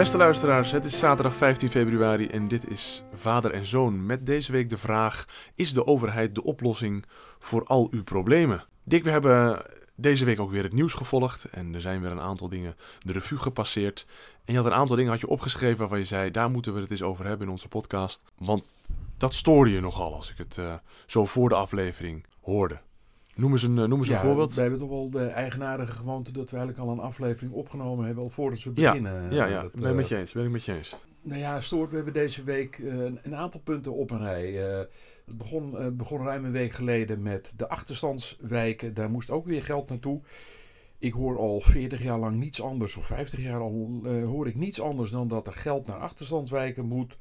Beste 0.00 0.16
luisteraars, 0.16 0.70
het 0.70 0.84
is 0.84 0.98
zaterdag 0.98 1.34
15 1.34 1.70
februari 1.70 2.26
en 2.26 2.48
dit 2.48 2.70
is 2.70 3.02
Vader 3.12 3.52
en 3.52 3.66
Zoon 3.66 4.06
met 4.06 4.26
deze 4.26 4.52
week 4.52 4.68
de 4.68 4.76
vraag: 4.76 5.24
Is 5.54 5.72
de 5.72 5.86
overheid 5.86 6.34
de 6.34 6.42
oplossing 6.42 7.04
voor 7.38 7.64
al 7.64 7.88
uw 7.90 8.04
problemen? 8.04 8.64
Dick, 8.84 9.04
we 9.04 9.10
hebben 9.10 9.64
deze 9.96 10.24
week 10.24 10.40
ook 10.40 10.50
weer 10.50 10.62
het 10.62 10.72
nieuws 10.72 10.92
gevolgd 10.92 11.44
en 11.44 11.74
er 11.74 11.80
zijn 11.80 12.00
weer 12.00 12.10
een 12.10 12.20
aantal 12.20 12.48
dingen 12.48 12.76
de 12.98 13.12
revue 13.12 13.38
gepasseerd. 13.38 14.06
En 14.44 14.52
je 14.52 14.58
had 14.58 14.66
een 14.66 14.78
aantal 14.78 14.96
dingen 14.96 15.10
had 15.10 15.20
je 15.20 15.28
opgeschreven 15.28 15.78
waarvan 15.78 15.98
je 15.98 16.04
zei: 16.04 16.30
daar 16.30 16.50
moeten 16.50 16.74
we 16.74 16.80
het 16.80 16.90
eens 16.90 17.02
over 17.02 17.26
hebben 17.26 17.46
in 17.46 17.52
onze 17.52 17.68
podcast. 17.68 18.22
Want 18.38 18.64
dat 19.16 19.34
stoorde 19.34 19.70
je 19.70 19.80
nogal 19.80 20.14
als 20.14 20.30
ik 20.30 20.38
het 20.38 20.56
uh, 20.56 20.74
zo 21.06 21.24
voor 21.26 21.48
de 21.48 21.54
aflevering 21.54 22.26
hoorde. 22.40 22.80
Noem 23.36 23.52
eens 23.52 23.62
een, 23.62 23.76
uh, 23.76 23.84
noem 23.84 23.98
eens 23.98 24.08
ja, 24.08 24.14
een 24.14 24.20
voorbeeld. 24.20 24.54
Wij 24.54 24.62
hebben 24.62 24.80
toch 24.80 24.90
wel 24.90 25.10
de 25.10 25.26
eigenaardige 25.26 25.96
gewoonte 25.96 26.32
dat 26.32 26.50
we 26.50 26.56
eigenlijk 26.56 26.88
al 26.88 26.94
een 26.94 27.00
aflevering 27.00 27.52
opgenomen 27.52 28.06
hebben, 28.06 28.24
al 28.24 28.30
voordat 28.30 28.62
we 28.62 28.70
beginnen. 28.70 29.22
Ja, 29.22 29.30
ja, 29.30 29.46
ja. 29.46 29.62
Dat, 29.62 29.74
ben 29.74 29.90
ik 29.90 29.96
met 29.96 30.08
je 30.08 30.16
eens. 30.16 30.32
Ben 30.32 30.44
ik 30.44 30.50
met 30.50 30.64
je 30.64 30.72
eens. 30.72 30.96
Nou 31.22 31.40
ja, 31.40 31.60
Stoort, 31.60 31.90
we 31.90 31.96
hebben 31.96 32.14
deze 32.14 32.44
week 32.44 32.78
uh, 32.78 33.04
een 33.22 33.36
aantal 33.36 33.60
punten 33.60 33.92
op 33.92 34.10
een 34.10 34.22
rij. 34.22 34.52
het 35.26 35.36
begon, 35.36 35.96
begon 35.96 36.24
ruim 36.24 36.44
een 36.44 36.52
week 36.52 36.72
geleden 36.72 37.22
met 37.22 37.52
de 37.56 37.68
achterstandswijken. 37.68 38.94
Daar 38.94 39.10
moest 39.10 39.30
ook 39.30 39.46
weer 39.46 39.62
geld 39.62 39.88
naartoe. 39.88 40.20
Ik 41.00 41.12
hoor 41.12 41.38
al 41.38 41.60
40 41.60 42.02
jaar 42.02 42.18
lang 42.18 42.36
niets 42.36 42.62
anders, 42.62 42.96
of 42.96 43.06
50 43.06 43.40
jaar 43.42 43.60
al 43.60 44.00
hoor 44.04 44.46
ik 44.46 44.54
niets 44.54 44.80
anders 44.80 45.10
dan 45.10 45.28
dat 45.28 45.46
er 45.46 45.52
geld 45.52 45.86
naar 45.86 45.96
achterstandswijken 45.96 46.86
moet. 46.86 47.16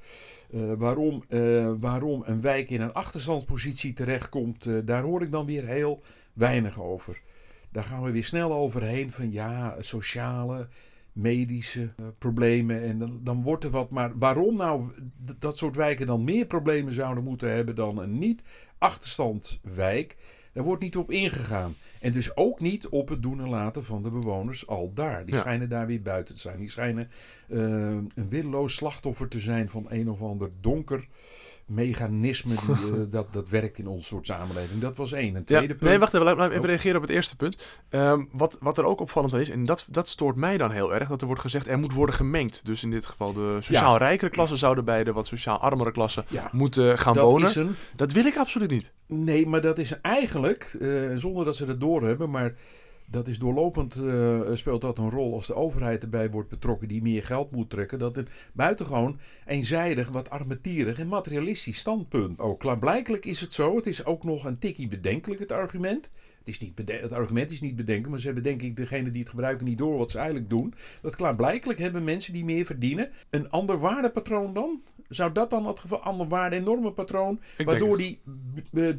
Uh, 0.52 0.74
waarom, 0.74 1.24
uh, 1.30 1.72
waarom 1.80 2.24
een 2.26 2.42
wijk 2.42 2.70
in 2.70 2.82
een 2.82 2.94
achterstandspositie 2.94 3.94
terechtkomt, 3.94 4.88
daar 4.88 5.04
hoor 5.04 5.22
ik 5.22 5.32
dan 5.32 5.46
weer 5.46 5.66
heel 5.66 6.04
weinig 6.34 6.82
over. 6.82 7.22
Daar 7.72 7.84
gaan 7.84 8.04
we 8.04 8.12
weer 8.12 8.26
snel 8.26 8.54
overheen 8.54 9.12
van 9.12 9.32
ja, 9.32 9.76
sociale, 9.80 10.68
medische 11.14 11.94
problemen 12.18 12.82
en 12.82 13.00
dan, 13.00 13.20
dan 13.24 13.44
wordt 13.44 13.64
er 13.64 13.70
wat. 13.70 13.92
Maar 13.92 14.18
waarom 14.18 14.56
nou 14.56 14.92
dat 15.40 15.58
soort 15.58 15.76
wijken 15.76 16.06
dan 16.06 16.24
meer 16.24 16.46
problemen 16.46 16.94
zouden 16.94 17.24
moeten 17.24 17.52
hebben 17.52 17.76
dan 17.76 17.98
een 17.98 18.20
niet-achterstandswijk, 18.20 20.18
daar 20.54 20.64
wordt 20.64 20.82
niet 20.82 20.98
op 20.98 21.12
ingegaan. 21.12 21.76
En 22.00 22.12
dus 22.12 22.36
ook 22.36 22.60
niet 22.60 22.88
op 22.88 23.10
het 23.10 23.22
doen 23.22 23.40
en 23.40 23.50
laten 23.50 23.86
van 23.86 24.04
de 24.04 24.12
bewoners 24.12 24.68
al 24.68 24.94
daar. 24.94 25.26
Die 25.26 25.36
ja. 25.36 25.42
schijnen 25.42 25.70
daar 25.70 25.88
weer 25.88 26.02
buiten 26.02 26.34
te 26.34 26.42
zijn. 26.42 26.60
Die 26.60 26.70
schijnen 26.70 27.10
uh, 27.48 27.60
een 27.60 28.30
willoos 28.30 28.76
slachtoffer 28.76 29.28
te 29.28 29.40
zijn 29.40 29.70
van 29.70 29.86
een 29.90 30.10
of 30.10 30.22
ander 30.22 30.50
donker 30.62 31.08
mechanisme 31.70 32.56
die, 32.56 32.92
uh, 32.92 33.04
dat, 33.10 33.34
dat 33.34 33.50
werkt 33.50 33.78
in 33.78 33.88
onze 33.88 34.06
soort 34.06 34.26
samenleving. 34.26 34.82
Dat 34.82 34.96
was 34.96 35.12
één. 35.12 35.36
Een 35.36 35.44
tweede 35.44 35.68
ja, 35.68 35.74
punt. 35.74 35.90
Nee, 35.90 36.00
wacht 36.00 36.14
even. 36.14 36.26
Laat, 36.26 36.38
laat 36.38 36.52
even 36.52 36.66
reageren 36.66 36.96
op 36.96 37.02
het 37.02 37.12
eerste 37.12 37.36
punt. 37.36 37.82
Um, 37.90 38.30
wat, 38.32 38.58
wat 38.60 38.78
er 38.78 38.84
ook 38.84 39.00
opvallend 39.00 39.34
is, 39.34 39.50
en 39.50 39.66
dat, 39.66 39.88
dat 39.90 40.08
stoort 40.08 40.36
mij 40.36 40.58
dan 40.58 40.72
heel 40.72 40.94
erg, 40.94 41.10
dat 41.10 41.22
er 41.22 41.28
wordt 41.28 41.42
gezegd 41.42 41.68
er 41.68 41.80
moet 41.80 41.94
worden 41.94 42.16
gemengd. 42.16 42.66
Dus 42.66 42.84
in 42.84 42.92
dit 42.92 43.06
geval 43.06 43.34
de 43.34 43.58
sociaal 43.60 43.92
ja. 43.92 43.98
rijkere 43.98 44.32
klassen 44.32 44.58
zouden 44.58 44.86
bij 44.86 45.04
de 45.04 45.14
wat 45.14 45.28
sociaal 45.28 45.60
armere 45.60 45.92
klassen 45.92 46.26
ja. 46.28 46.50
moeten 46.52 46.98
gaan 46.98 47.14
dat 47.14 47.24
wonen. 47.24 47.60
Een... 47.60 47.76
Dat 47.96 48.12
wil 48.12 48.26
ik 48.26 48.38
absoluut 48.38 48.70
niet. 48.70 48.92
Nee, 49.06 49.48
maar 49.48 49.62
dat 49.62 49.78
is 49.78 50.02
eigenlijk, 50.02 50.76
uh, 50.80 51.18
zonder 51.18 51.46
dat 51.46 51.56
ze 51.56 51.66
dat 51.66 51.80
doorhebben, 51.80 52.30
maar 52.30 52.54
dat 53.10 53.28
is 53.28 53.40
doorlopend 53.40 53.96
uh, 53.96 54.42
speelt 54.54 54.82
dat 54.82 54.98
een 54.98 55.10
rol 55.10 55.34
als 55.34 55.48
de 55.48 55.56
overheid 55.56 56.04
erbij 56.04 56.30
wordt 56.30 56.50
betrokken 56.50 56.88
die 56.88 57.02
meer 57.02 57.24
geld 57.24 57.52
moet 57.52 57.70
trekken. 57.70 58.00
Dat 58.00 58.16
het 58.16 58.30
buitengewoon 58.54 59.20
eenzijdig, 59.46 60.10
wat 60.10 60.30
armetierig 60.30 61.00
en 61.00 61.08
materialistisch 61.08 61.78
standpunt. 61.78 62.40
Ook 62.40 62.60
klaarblijkelijk 62.60 63.26
is 63.26 63.42
het 63.42 63.54
zo. 63.54 63.76
Het 63.76 63.88
is 63.88 64.06
ook 64.06 64.24
nog 64.24 64.46
een 64.46 64.60
tikkie 64.60 64.88
bedenkelijk 64.88 65.40
het 65.40 65.52
argument. 65.52 66.10
Het, 66.50 66.62
is 66.62 66.68
niet 66.86 67.02
het 67.02 67.14
argument 67.14 67.52
is 67.52 67.62
niet 67.62 67.76
bedenken, 67.76 68.12
maar 68.12 68.20
ze 68.20 68.26
hebben 68.26 68.44
denk 68.44 68.62
ik 68.62 68.76
degene 68.76 69.12
die 69.12 69.22
het 69.22 69.30
gebruiken 69.30 69.66
niet 69.66 69.78
door 69.78 69.98
wat 69.98 70.12
ze 70.12 70.18
eigenlijk 70.18 70.50
doen. 70.50 70.74
Dat 71.02 71.16
klaarblijkelijk 71.16 71.80
hebben 71.80 72.04
mensen 72.04 72.34
die 72.34 72.46
meer 72.46 72.66
verdienen 72.66 73.10
een 73.30 73.50
ander 73.50 73.80
waardepatroon 73.80 74.54
dan. 74.54 74.82
Zou 75.10 75.32
dat 75.32 75.50
dan 75.50 75.68
het 75.68 75.80
geval, 75.80 76.00
ander 76.00 76.28
waarde 76.28 76.56
en 76.56 76.64
normenpatroon, 76.64 77.40
Ik 77.58 77.66
waardoor 77.66 77.98
die, 77.98 78.20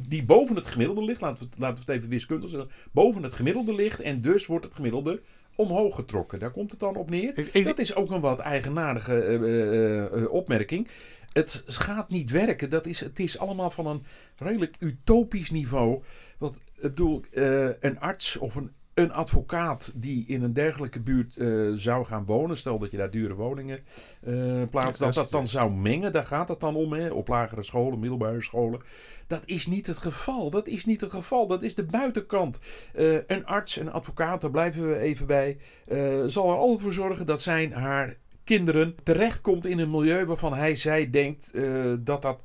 die 0.08 0.24
boven 0.24 0.56
het 0.56 0.66
gemiddelde 0.66 1.04
ligt, 1.04 1.20
laten 1.20 1.44
we, 1.44 1.48
het, 1.50 1.58
laten 1.58 1.84
we 1.84 1.92
het 1.92 2.00
even 2.00 2.10
wiskundig 2.10 2.50
zeggen, 2.50 2.70
boven 2.92 3.22
het 3.22 3.34
gemiddelde 3.34 3.74
ligt 3.74 4.00
en 4.00 4.20
dus 4.20 4.46
wordt 4.46 4.64
het 4.64 4.74
gemiddelde 4.74 5.22
omhoog 5.54 5.94
getrokken. 5.94 6.38
Daar 6.38 6.50
komt 6.50 6.70
het 6.70 6.80
dan 6.80 6.96
op 6.96 7.10
neer. 7.10 7.38
Ik- 7.38 7.48
ik- 7.52 7.64
dat 7.64 7.78
is 7.78 7.94
ook 7.94 8.10
een 8.10 8.20
wat 8.20 8.38
eigenaardige 8.38 9.22
eh, 9.22 9.34
eh, 9.34 10.22
eh, 10.22 10.32
opmerking. 10.32 10.88
Het 11.32 11.62
gaat 11.66 12.10
niet 12.10 12.30
werken. 12.30 12.70
Dat 12.70 12.86
is, 12.86 13.00
het 13.00 13.18
is 13.18 13.38
allemaal 13.38 13.70
van 13.70 13.86
een 13.86 14.02
redelijk 14.36 14.76
utopisch 14.78 15.50
niveau. 15.50 16.02
Want 16.40 16.56
ik 16.56 16.82
bedoel, 16.82 17.22
eh, 17.32 17.68
een 17.80 18.00
arts 18.00 18.36
of 18.36 18.54
een, 18.54 18.72
een 18.94 19.12
advocaat 19.12 19.92
die 19.94 20.24
in 20.26 20.42
een 20.42 20.52
dergelijke 20.52 21.00
buurt 21.00 21.36
eh, 21.36 21.70
zou 21.74 22.04
gaan 22.04 22.24
wonen, 22.24 22.56
stel 22.56 22.78
dat 22.78 22.90
je 22.90 22.96
daar 22.96 23.10
dure 23.10 23.34
woningen 23.34 23.80
eh, 24.20 24.62
plaatst, 24.70 25.00
Ja, 25.00 25.06
dat 25.06 25.14
dat 25.14 25.30
dan 25.30 25.46
zou 25.46 25.72
mengen, 25.72 26.12
daar 26.12 26.26
gaat 26.26 26.48
het 26.48 26.60
dan 26.60 26.74
om, 26.76 26.92
hè, 26.92 27.10
op 27.10 27.28
lagere 27.28 27.62
scholen, 27.62 27.98
middelbare 27.98 28.42
scholen. 28.42 28.80
Dat 29.26 29.42
is 29.44 29.66
niet 29.66 29.86
het 29.86 29.98
geval. 29.98 30.50
Dat 30.50 30.66
is 30.66 30.84
niet 30.84 31.00
het 31.00 31.10
geval. 31.10 31.46
Dat 31.46 31.62
is 31.62 31.74
de 31.74 31.84
buitenkant. 31.84 32.58
Een 33.26 33.46
arts, 33.46 33.76
een 33.76 33.92
advocaat, 33.92 34.40
daar 34.40 34.50
blijven 34.50 34.88
we 34.88 34.98
even 34.98 35.26
bij, 35.26 35.58
zal 36.26 36.50
er 36.50 36.56
altijd 36.56 36.80
voor 36.80 36.92
zorgen 36.92 37.26
dat 37.26 37.42
zijn 37.42 37.72
haar 37.72 38.16
kinderen 38.44 38.94
terechtkomt 39.02 39.66
in 39.66 39.78
een 39.78 39.90
milieu 39.90 40.24
waarvan 40.24 40.54
hij, 40.54 40.76
zij 40.76 41.10
denkt 41.10 41.52
dat 42.04 42.22
dat 42.22 42.40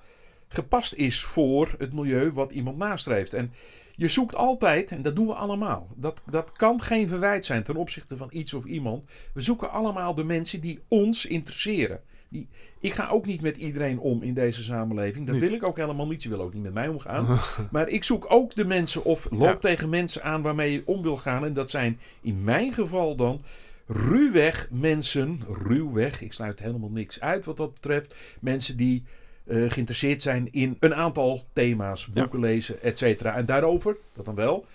gepast 0.47 0.93
is 0.93 1.23
voor 1.23 1.75
het 1.77 1.93
milieu 1.93 2.31
wat 2.31 2.51
iemand 2.51 2.77
nastreeft. 2.77 3.33
En 3.33 3.53
je 3.95 4.07
zoekt 4.07 4.35
altijd, 4.35 4.91
en 4.91 5.01
dat 5.01 5.15
doen 5.15 5.27
we 5.27 5.33
allemaal, 5.33 5.87
dat, 5.95 6.21
dat 6.29 6.51
kan 6.51 6.81
geen 6.81 7.07
verwijt 7.07 7.45
zijn 7.45 7.63
ten 7.63 7.75
opzichte 7.75 8.17
van 8.17 8.27
iets 8.31 8.53
of 8.53 8.65
iemand. 8.65 9.09
We 9.33 9.41
zoeken 9.41 9.71
allemaal 9.71 10.13
de 10.13 10.23
mensen 10.23 10.61
die 10.61 10.79
ons 10.87 11.25
interesseren. 11.25 12.01
Die, 12.29 12.47
ik 12.79 12.93
ga 12.93 13.07
ook 13.09 13.25
niet 13.25 13.41
met 13.41 13.57
iedereen 13.57 13.99
om 13.99 14.21
in 14.21 14.33
deze 14.33 14.63
samenleving. 14.63 15.25
Dat 15.25 15.35
Niet. 15.35 15.43
wil 15.43 15.53
ik 15.53 15.63
ook 15.63 15.77
helemaal 15.77 16.07
niet. 16.07 16.21
Ze 16.21 16.29
willen 16.29 16.45
ook 16.45 16.53
niet 16.53 16.63
met 16.63 16.73
mij 16.73 16.87
omgaan. 16.87 17.39
maar 17.71 17.89
ik 17.89 18.03
zoek 18.03 18.25
ook 18.29 18.55
de 18.55 18.65
mensen 18.65 19.03
of 19.03 19.27
loop 19.31 19.41
Ja. 19.41 19.57
tegen 19.57 19.89
mensen 19.89 20.23
aan 20.23 20.41
waarmee 20.41 20.71
je 20.71 20.81
om 20.85 21.01
wil 21.01 21.17
gaan. 21.17 21.45
En 21.45 21.53
dat 21.53 21.69
zijn 21.69 21.99
in 22.21 22.43
mijn 22.43 22.73
geval 22.73 23.15
dan 23.15 23.41
ruwweg 23.87 24.67
mensen, 24.71 25.41
ruwweg, 25.63 26.21
ik 26.21 26.33
sluit 26.33 26.59
helemaal 26.59 26.89
niks 26.91 27.19
uit 27.19 27.45
wat 27.45 27.57
dat 27.57 27.73
betreft. 27.73 28.15
Mensen 28.39 28.77
die 28.77 29.03
eh, 29.45 29.71
geïnteresseerd 29.71 30.21
zijn 30.21 30.51
in 30.51 30.77
een 30.79 30.95
aantal 30.95 31.43
thema's, 31.53 32.05
Ja. 32.13 32.21
boeken 32.21 32.39
lezen, 32.39 32.81
et 32.81 32.97
cetera. 32.97 33.35
En 33.35 33.45
daarover, 33.45 33.97
dat 34.13 34.25
dan 34.25 34.35
wel, 34.35 34.65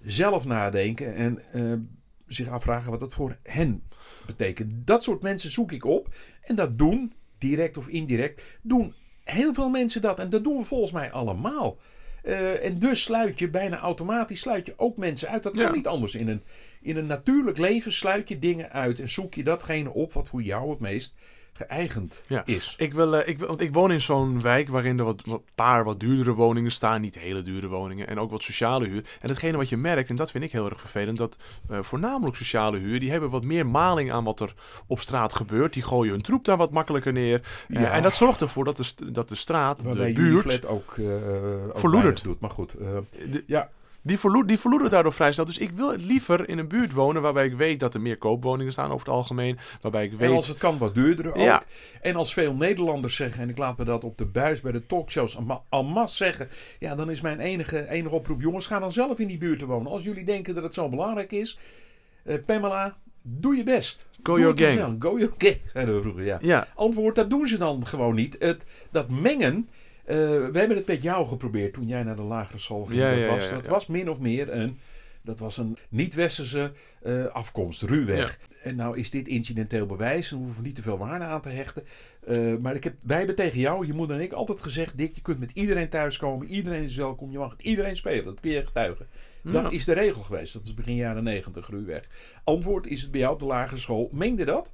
zelf 0.00 0.44
nadenken 0.44 1.14
en 1.14 1.52
eh, 1.52 1.72
zich 2.26 2.48
afvragen 2.48 2.90
wat 2.90 3.00
dat 3.00 3.12
voor 3.12 3.36
hen 3.42 3.82
betekent. 4.26 4.86
Dat 4.86 5.02
soort 5.02 5.22
mensen 5.22 5.50
zoek 5.50 5.72
ik 5.72 5.84
op. 5.84 6.14
En 6.42 6.54
dat 6.56 6.78
doen, 6.78 7.12
direct 7.38 7.76
of 7.76 7.88
indirect, 7.88 8.42
doen 8.62 8.94
heel 9.24 9.54
veel 9.54 9.70
mensen 9.70 10.02
dat. 10.02 10.18
En 10.18 10.30
dat 10.30 10.44
doen 10.44 10.56
we 10.56 10.64
volgens 10.64 10.92
mij 10.92 11.12
allemaal. 11.12 11.78
Eh, 12.22 12.64
en 12.64 12.78
dus 12.78 13.02
sluit 13.02 13.38
je 13.38 13.50
bijna 13.50 13.78
automatisch 13.78 14.40
sluit 14.40 14.66
je 14.66 14.74
ook 14.76 14.96
mensen 14.96 15.28
uit. 15.28 15.42
Dat 15.42 15.52
kan 15.52 15.62
Ja. 15.62 15.72
niet 15.72 15.86
anders. 15.86 16.14
In 16.14 16.28
een, 16.28 16.42
in 16.80 16.96
een 16.96 17.06
natuurlijk 17.06 17.58
leven 17.58 17.92
sluit 17.92 18.28
je 18.28 18.38
dingen 18.38 18.70
uit. 18.72 19.00
En 19.00 19.08
zoek 19.08 19.34
je 19.34 19.42
datgene 19.44 19.92
op 19.92 20.12
wat 20.12 20.28
voor 20.28 20.42
jou 20.42 20.70
het 20.70 20.78
meest 20.80 21.14
geëigend 21.52 22.20
Ja. 22.26 22.42
is. 22.46 22.74
Ik, 22.78 22.94
wil, 22.94 23.16
eh, 23.16 23.28
ik, 23.28 23.38
wil, 23.38 23.48
want 23.48 23.60
ik 23.60 23.72
woon 23.72 23.92
in 23.92 24.00
zo'n 24.00 24.40
wijk 24.42 24.68
waarin 24.68 24.98
er 24.98 25.04
wat, 25.04 25.22
wat 25.24 25.42
paar 25.54 25.84
wat 25.84 26.00
duurdere 26.00 26.32
woningen 26.32 26.70
staan. 26.72 27.00
Niet 27.00 27.14
hele 27.18 27.42
dure 27.42 27.68
woningen. 27.68 28.06
En 28.08 28.18
ook 28.18 28.30
wat 28.30 28.42
sociale 28.42 28.86
huur. 28.86 29.04
En 29.20 29.28
hetgene 29.28 29.56
wat 29.56 29.68
je 29.68 29.76
merkt, 29.76 30.08
en 30.08 30.16
dat 30.16 30.30
vind 30.30 30.44
ik 30.44 30.52
heel 30.52 30.70
erg 30.70 30.80
vervelend. 30.80 31.18
Dat 31.18 31.36
eh, 31.68 31.82
voornamelijk 31.82 32.36
sociale 32.36 32.78
huur. 32.78 33.00
Die 33.00 33.10
hebben 33.10 33.30
wat 33.30 33.44
meer 33.44 33.66
maling 33.66 34.12
aan 34.12 34.24
wat 34.24 34.40
er 34.40 34.54
op 34.86 35.00
straat 35.00 35.34
gebeurt. 35.34 35.72
Die 35.72 35.82
gooien 35.82 36.12
hun 36.12 36.22
troep 36.22 36.44
daar 36.44 36.56
wat 36.56 36.70
makkelijker 36.70 37.12
neer. 37.12 37.40
Eh, 37.68 37.80
Ja. 37.80 37.90
en 37.90 38.02
dat 38.02 38.14
zorgt 38.14 38.40
ervoor 38.40 38.64
dat 38.64 38.76
de, 38.76 39.12
dat 39.12 39.28
de 39.28 39.34
straat, 39.34 39.82
Waarbij 39.82 40.06
de 40.06 40.12
buurt. 40.12 40.66
ook, 40.66 40.94
eh 40.98 41.04
ook 41.04 41.78
Verloedert. 41.78 42.02
weinig 42.04 42.20
doet. 42.20 42.40
Maar 42.40 42.50
goed, 42.50 42.74
eh, 42.74 42.88
de- 43.30 43.44
ja. 43.46 43.70
Die, 44.04 44.18
verlo 44.18 44.44
die 44.44 44.58
verloedert 44.58 44.90
daardoor 44.90 45.12
vrij 45.12 45.32
snel. 45.32 45.44
Dus 45.46 45.58
ik 45.58 45.70
wil 45.70 45.94
liever 45.96 46.48
in 46.48 46.58
een 46.58 46.68
buurt 46.68 46.92
wonen 46.92 47.22
waarbij 47.22 47.46
ik 47.46 47.54
weet 47.54 47.80
dat 47.80 47.94
er 47.94 48.00
meer 48.00 48.18
koopwoningen 48.18 48.72
staan 48.72 48.90
over 48.90 49.06
het 49.06 49.14
algemeen. 49.14 49.58
Waarbij 49.80 50.04
ik 50.04 50.10
weet... 50.12 50.28
En 50.30 50.36
als 50.36 50.48
het 50.48 50.58
kan 50.58 50.78
wat 50.78 50.94
duurder 50.94 51.26
ook. 51.34 51.36
Ja. 51.36 51.62
En 52.00 52.16
als 52.16 52.32
veel 52.32 52.54
Nederlanders 52.54 53.16
zeggen, 53.16 53.42
en 53.42 53.48
ik 53.48 53.58
laat 53.58 53.78
me 53.78 53.84
dat 53.84 54.04
op 54.04 54.18
de 54.18 54.26
buis 54.26 54.60
bij 54.60 54.72
de 54.72 54.86
talkshows 54.86 55.36
en 55.36 55.44
ma- 55.44 55.62
en 55.70 55.86
masse 55.86 56.16
zeggen. 56.16 56.48
Ja, 56.78 56.94
dan 56.94 57.10
is 57.10 57.20
mijn 57.20 57.40
enige, 57.40 57.88
enige 57.88 58.14
oproep. 58.14 58.40
Jongens, 58.40 58.66
ga 58.66 58.78
dan 58.78 58.92
zelf 58.92 59.18
in 59.18 59.26
die 59.28 59.38
buurt 59.38 59.60
wonen. 59.60 59.92
Als 59.92 60.02
jullie 60.02 60.24
denken 60.24 60.54
dat 60.54 60.62
het 60.62 60.74
zo 60.74 60.88
belangrijk 60.88 61.32
is. 61.32 61.58
eh, 62.24 62.36
Pamela, 62.46 62.96
doe 63.22 63.56
je 63.56 63.64
best. 63.64 64.06
Go 64.22 64.38
your 64.38 64.56
zelf. 64.58 64.94
Go 64.98 65.18
your 65.18 65.32
zeiden 65.72 65.94
we 65.94 66.00
vroeger, 66.02 66.24
ja. 66.24 66.38
Ja, 66.40 66.68
Antwoord, 66.74 67.14
dat 67.14 67.30
doen 67.30 67.46
ze 67.46 67.58
dan 67.58 67.86
gewoon 67.86 68.14
niet. 68.14 68.36
Het, 68.38 68.64
dat 68.90 69.08
mengen. 69.10 69.68
Eh, 70.04 70.16
we 70.16 70.58
hebben 70.58 70.76
het 70.76 70.86
met 70.86 71.02
jou 71.02 71.26
geprobeerd 71.26 71.72
toen 71.72 71.86
jij 71.86 72.02
naar 72.02 72.16
de 72.16 72.22
lagere 72.22 72.58
school 72.58 72.84
ging. 72.84 73.00
Ja, 73.00 73.10
dat 73.10 73.18
ja, 73.18 73.28
was, 73.28 73.50
dat 73.50 73.66
was 73.66 73.86
min 73.86 74.10
of 74.10 74.18
meer 74.18 74.52
een. 74.52 74.78
Dat 75.24 75.38
was 75.38 75.56
een 75.56 75.76
niet-westerse 75.88 76.72
eh, 77.02 77.24
afkomst, 77.24 77.82
ruwweg. 77.82 78.38
En 78.62 78.76
nou 78.76 78.98
is 78.98 79.10
dit 79.10 79.28
incidenteel 79.28 79.86
bewijs. 79.86 80.32
En 80.32 80.36
hoeven 80.36 80.56
we 80.56 80.62
niet 80.62 80.74
te 80.74 80.82
veel 80.82 80.98
waarde 80.98 81.24
aan 81.24 81.40
te 81.40 81.48
hechten. 81.48 81.84
Eh, 82.26 82.56
maar 82.56 82.74
ik 82.74 82.84
heb, 82.84 82.94
wij 83.06 83.16
hebben 83.16 83.36
tegen 83.36 83.58
jou, 83.58 83.86
je 83.86 83.92
moeder 83.92 84.16
en 84.16 84.22
ik, 84.22 84.32
altijd 84.32 84.60
gezegd: 84.62 84.98
Dick, 84.98 85.14
je 85.14 85.22
kunt 85.22 85.38
met 85.38 85.50
iedereen 85.50 85.88
thuiskomen. 85.88 86.46
Iedereen 86.46 86.82
is 86.82 86.96
welkom. 86.96 87.30
Je 87.30 87.38
mag 87.38 87.50
het 87.50 87.62
iedereen 87.62 87.96
spelen. 87.96 88.24
Dat 88.24 88.40
kun 88.40 88.50
je 88.50 88.66
getuigen. 88.66 89.06
Dat 89.42 89.72
is 89.72 89.84
de 89.84 89.92
regel 89.92 90.22
geweest. 90.22 90.52
Dat 90.52 90.66
is 90.66 90.74
begin 90.74 90.94
jaren 90.94 91.24
negentig, 91.24 91.68
ruwweg. 91.68 92.08
Antwoord 92.44 92.86
is 92.86 93.02
het 93.02 93.10
bij 93.10 93.20
jou 93.20 93.32
op 93.32 93.40
de 93.40 93.46
lagere 93.46 93.80
school. 93.80 94.08
Mengde 94.12 94.44
dat? 94.44 94.70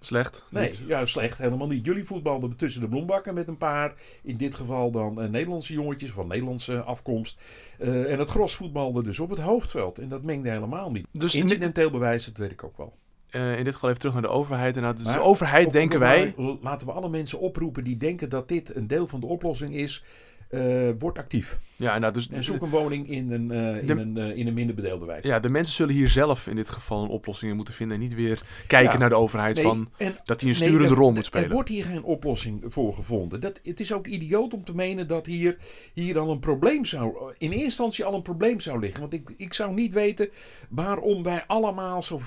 Slecht. 0.00 0.44
Nee, 0.50 0.64
Niet. 0.64 0.80
ja, 0.86 1.06
slecht. 1.06 1.38
Helemaal 1.38 1.66
niet. 1.66 1.84
Jullie 1.84 2.04
voetbalden 2.04 2.56
tussen 2.56 2.80
de 2.80 2.88
bloembakken 2.88 3.34
met 3.34 3.48
een 3.48 3.56
paar. 3.56 3.94
In 4.22 4.36
dit 4.36 4.54
geval 4.54 4.90
dan 4.90 5.20
eh, 5.22 5.28
Nederlandse 5.28 5.72
jongetjes 5.72 6.10
van 6.10 6.26
Nederlandse 6.28 6.82
afkomst. 6.82 7.38
Eh, 7.78 8.12
en 8.12 8.18
het 8.18 8.28
gros 8.28 8.54
voetbalde 8.56 9.02
dus 9.02 9.18
op 9.20 9.30
het 9.30 9.38
hoofdveld. 9.38 9.98
En 9.98 10.08
dat 10.08 10.22
mengde 10.22 10.50
helemaal 10.50 10.90
niet. 10.90 11.06
Dus 11.12 11.32
dit, 11.32 11.40
Incidenteel 11.42 11.90
bewijs, 11.90 12.24
dat 12.24 12.36
weet 12.36 12.50
ik 12.52 12.64
ook 12.64 12.76
wel. 12.76 12.94
eh, 13.30 13.58
in 13.58 13.64
dit 13.64 13.74
geval 13.74 13.88
even 13.88 14.00
terug 14.00 14.14
naar 14.14 14.24
de 14.24 14.28
overheid. 14.36 14.76
En 14.76 14.94
dus 14.94 15.04
Maar 15.04 15.14
de 15.14 15.22
overheid, 15.22 15.72
denken 15.72 15.98
wij... 16.00 16.34
Laten 16.60 16.86
we 16.86 16.92
alle 16.92 17.08
mensen 17.08 17.38
oproepen 17.40 17.84
die 17.84 17.96
denken 17.96 18.28
dat 18.30 18.48
dit 18.48 18.76
een 18.76 18.86
deel 18.86 19.06
van 19.06 19.20
de 19.20 19.26
oplossing 19.26 19.74
is. 19.74 20.04
Eh 20.48 20.88
word 20.98 21.18
actief. 21.18 21.58
Ja, 21.76 21.98
nou, 21.98 22.12
dus, 22.12 22.28
En 22.28 22.42
zoek 22.44 22.62
een 22.62 22.68
woning 22.70 23.08
in 23.10 23.30
een, 23.30 23.50
eh, 23.50 23.78
in 23.80 23.86
De- 23.86 23.92
een, 23.92 24.16
eh, 24.16 24.36
in 24.36 24.46
een 24.46 24.54
minder 24.54 24.74
bedeelde 24.74 25.06
wijk. 25.06 25.24
ja, 25.24 25.40
de 25.40 25.48
mensen 25.48 25.74
zullen 25.74 25.94
hier 25.94 26.08
zelf 26.08 26.46
in 26.46 26.56
dit 26.56 26.68
geval 26.68 27.02
een 27.02 27.08
oplossing 27.08 27.50
in 27.50 27.56
moeten 27.56 27.74
vinden. 27.74 27.96
En 27.96 28.02
niet 28.02 28.14
weer 28.14 28.42
kijken 28.66 28.92
Ja. 28.92 28.98
naar 28.98 29.08
de 29.08 29.14
overheid 29.14 29.54
Nee, 29.54 29.64
van 29.64 29.90
en 29.96 30.14
dat 30.24 30.40
hij 30.40 30.50
een 30.50 30.56
Nee, 30.58 30.68
sturende 30.68 30.94
er- 30.94 31.00
rol 31.00 31.08
moet 31.08 31.18
Er 31.18 31.24
spelen. 31.24 31.50
wordt 31.50 31.68
hier 31.68 31.84
geen 31.84 32.02
oplossing 32.02 32.64
voor 32.68 32.92
gevonden. 32.94 33.40
Dat, 33.40 33.60
het 33.62 33.80
is 33.80 33.92
ook 33.92 34.06
idioot 34.06 34.54
om 34.54 34.64
te 34.64 34.74
menen 34.74 35.08
dat 35.08 35.26
hier, 35.26 35.56
hier 35.94 36.18
al 36.18 36.30
een 36.30 36.38
probleem 36.38 36.84
zou... 36.84 37.32
In 37.38 37.50
eerste 37.50 37.64
instantie 37.64 38.04
al 38.04 38.14
een 38.14 38.22
probleem 38.22 38.60
zou 38.60 38.78
liggen. 38.80 39.00
Want 39.00 39.12
ik, 39.12 39.30
ik 39.36 39.54
zou 39.54 39.74
niet 39.74 39.92
weten 39.92 40.28
waarom 40.68 41.22
wij 41.22 41.44
allemaal 41.46 42.02
zo... 42.02 42.20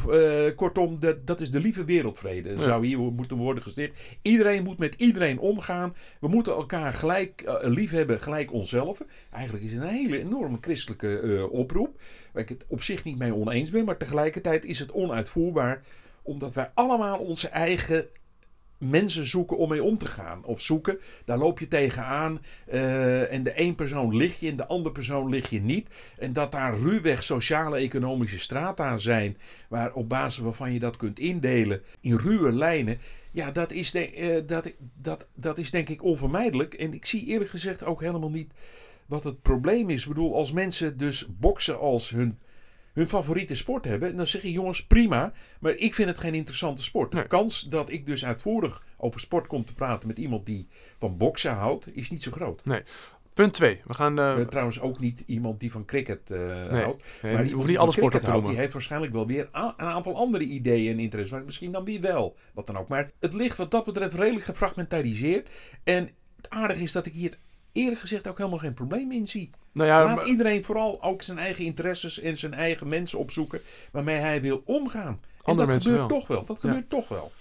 kortom, 0.56 1.00
dat, 1.00 1.28
dat 1.28 1.42
is 1.42 1.52
de 1.52 1.60
lieve 1.60 1.84
wereldvrede. 1.84 2.50
Ja. 2.50 2.62
Zou 2.62 2.86
hier 2.86 2.98
moeten 3.00 3.38
worden 3.38 3.64
gesticht. 3.64 4.02
Iedereen 4.22 4.64
moet 4.64 4.78
met 4.78 4.96
iedereen 4.98 5.40
omgaan. 5.40 5.96
We 6.20 6.28
moeten 6.28 6.54
elkaar 6.54 6.94
gelijk 6.94 7.60
lief 7.62 7.92
hebben, 7.92 8.11
gelijk 8.20 8.54
onszelf. 8.54 9.02
Eigenlijk 9.32 9.66
is 9.66 9.72
het 9.72 9.82
een 9.82 9.88
hele 9.88 10.20
enorme 10.20 10.58
christelijke 10.62 11.20
eh, 11.20 11.52
oproep. 11.52 12.02
Waar 12.32 12.44
ik 12.44 12.50
het 12.50 12.66
op 12.68 12.84
zich 12.84 13.04
niet 13.04 13.18
mee 13.18 13.36
oneens 13.36 13.70
ben. 13.70 13.86
Maar 13.86 13.98
tegelijkertijd 13.98 14.66
is 14.66 14.80
het 14.80 14.92
onuitvoerbaar. 14.92 15.82
Omdat 16.22 16.54
wij 16.54 16.72
allemaal 16.74 17.18
onze 17.18 17.48
eigen 17.48 18.08
mensen 18.82 19.28
zoeken 19.28 19.58
om 19.58 19.70
mee 19.70 19.84
om 19.84 19.98
te 19.98 20.06
gaan. 20.06 20.46
Of 20.46 20.62
zoeken, 20.62 21.00
daar 21.26 21.38
loop 21.38 21.60
je 21.60 21.68
tegenaan. 21.68 22.42
eh 22.66 23.34
en 23.34 23.44
de 23.44 23.52
een 23.56 23.76
persoon 23.76 24.16
lig 24.16 24.40
je 24.40 24.50
en 24.50 24.56
de 24.56 24.68
andere 24.68 24.92
persoon 24.92 25.30
lig 25.30 25.50
je 25.50 25.62
niet. 25.62 25.88
En 26.18 26.34
dat 26.34 26.52
daar 26.52 26.78
ruwweg 26.78 27.24
sociale 27.24 27.78
economische 27.78 28.40
strata 28.40 28.98
zijn. 28.98 29.38
Waar 29.68 29.94
op 29.94 30.10
basis 30.10 30.44
waarvan 30.44 30.74
je 30.74 30.80
dat 30.80 30.98
kunt 30.98 31.20
indelen 31.20 31.82
in 32.02 32.18
ruwe 32.18 32.52
lijnen. 32.52 33.00
Ja, 33.32 33.52
dat 33.52 33.72
is, 33.72 33.92
de, 33.92 34.12
eh, 34.12 34.48
dat, 34.48 34.74
dat, 34.94 35.28
dat 35.36 35.58
is 35.58 35.72
denk 35.72 35.90
ik 35.90 36.04
onvermijdelijk. 36.04 36.74
En 36.74 36.94
ik 36.94 37.06
zie 37.06 37.26
eerlijk 37.26 37.50
gezegd 37.50 37.84
ook 37.84 38.02
helemaal 38.02 38.30
niet 38.30 38.54
wat 39.06 39.24
het 39.24 39.42
probleem 39.42 39.90
is. 39.90 40.02
Ik 40.02 40.08
bedoel, 40.08 40.36
als 40.36 40.52
mensen 40.52 40.98
dus 40.98 41.28
boksen 41.40 41.80
als 41.80 42.10
hun, 42.10 42.40
hun 42.94 43.10
favoriete 43.10 43.56
sport 43.56 43.86
hebben, 43.86 44.16
dan 44.16 44.28
zeg 44.28 44.42
je 44.42 44.52
jongens 44.52 44.86
prima, 44.86 45.34
maar 45.60 45.76
ik 45.76 45.94
vind 45.94 46.10
het 46.10 46.20
geen 46.20 46.36
interessante 46.36 46.84
sport. 46.84 47.14
Nee. 47.14 47.22
De 47.22 47.28
kans 47.28 47.62
dat 47.62 47.90
ik 47.90 48.06
dus 48.06 48.26
uitvoerig 48.26 48.84
over 48.98 49.20
sport 49.20 49.48
kom 49.48 49.66
te 49.66 49.74
praten 49.74 50.08
met 50.08 50.18
iemand 50.18 50.46
die 50.46 50.68
van 51.00 51.18
boksen 51.18 51.54
houdt, 51.54 51.96
is 51.96 52.10
niet 52.10 52.24
zo 52.24 52.32
groot. 52.32 52.66
Punt 53.34 53.54
2. 53.54 53.82
We 53.86 53.94
gaan... 53.94 54.20
eh 54.20 54.40
Eh, 54.40 54.48
trouwens 54.48 54.80
ook 54.80 55.00
niet 55.00 55.24
iemand 55.26 55.60
die 55.60 55.72
van 55.72 55.86
cricket 55.86 56.32
eh, 56.32 56.38
Nee, 56.40 56.82
houdt. 56.82 57.04
nee, 57.22 57.34
Maar 57.34 57.44
die 57.44 57.56
niet 57.56 57.66
van 57.66 57.78
alle 57.78 57.92
sporten 57.92 58.20
te 58.20 58.26
houdt, 58.26 58.32
noemen. 58.32 58.50
die 58.50 58.60
heeft 58.60 58.74
waarschijnlijk 58.74 59.14
wel 59.14 59.28
weer 59.28 59.50
een 59.52 59.74
aantal 59.78 60.16
andere 60.16 60.44
ideeën 60.44 60.92
en 60.92 61.00
interesses. 61.00 61.32
Maar 61.32 61.44
misschien 61.46 61.72
dan 61.72 61.86
weer 61.86 62.02
wel. 62.02 62.36
Wat 62.54 62.68
dan 62.68 62.78
ook. 62.78 62.88
Maar 62.88 63.12
het 63.20 63.34
ligt 63.34 63.58
wat 63.58 63.72
dat 63.72 63.86
betreft 63.86 64.14
redelijk 64.14 64.46
gefragmentariseerd. 64.46 65.50
En 65.84 66.10
het 66.38 66.50
aardige 66.50 66.84
is 66.84 66.92
dat 66.92 67.06
ik 67.06 67.14
hier 67.14 67.38
eerlijk 67.72 68.00
gezegd 68.00 68.28
ook 68.28 68.38
helemaal 68.38 68.60
geen 68.60 68.74
probleem 68.74 69.12
in 69.12 69.28
zie. 69.28 69.50
nou 69.74 69.88
ja, 69.90 70.04
Laat 70.06 70.16
maar- 70.16 70.26
iedereen 70.26 70.64
vooral 70.64 71.04
ook 71.04 71.22
zijn 71.22 71.38
eigen 71.38 71.66
interesses 71.66 72.20
en 72.20 72.38
zijn 72.38 72.54
eigen 72.54 72.88
mensen 72.88 73.20
opzoeken 73.20 73.62
waarmee 73.92 74.18
hij 74.18 74.42
wil 74.42 74.62
omgaan. 74.66 75.06
En 75.08 75.48
Andere 75.48 75.68
dat 75.68 75.82
gebeurt 75.82 76.00
wel. 76.00 76.08
toch 76.08 76.28
wel. 76.28 76.46
Dat 76.46 76.62
Ja. 76.62 76.68
gebeurt 76.70 76.90
toch 76.90 77.08
wel. 77.08 77.32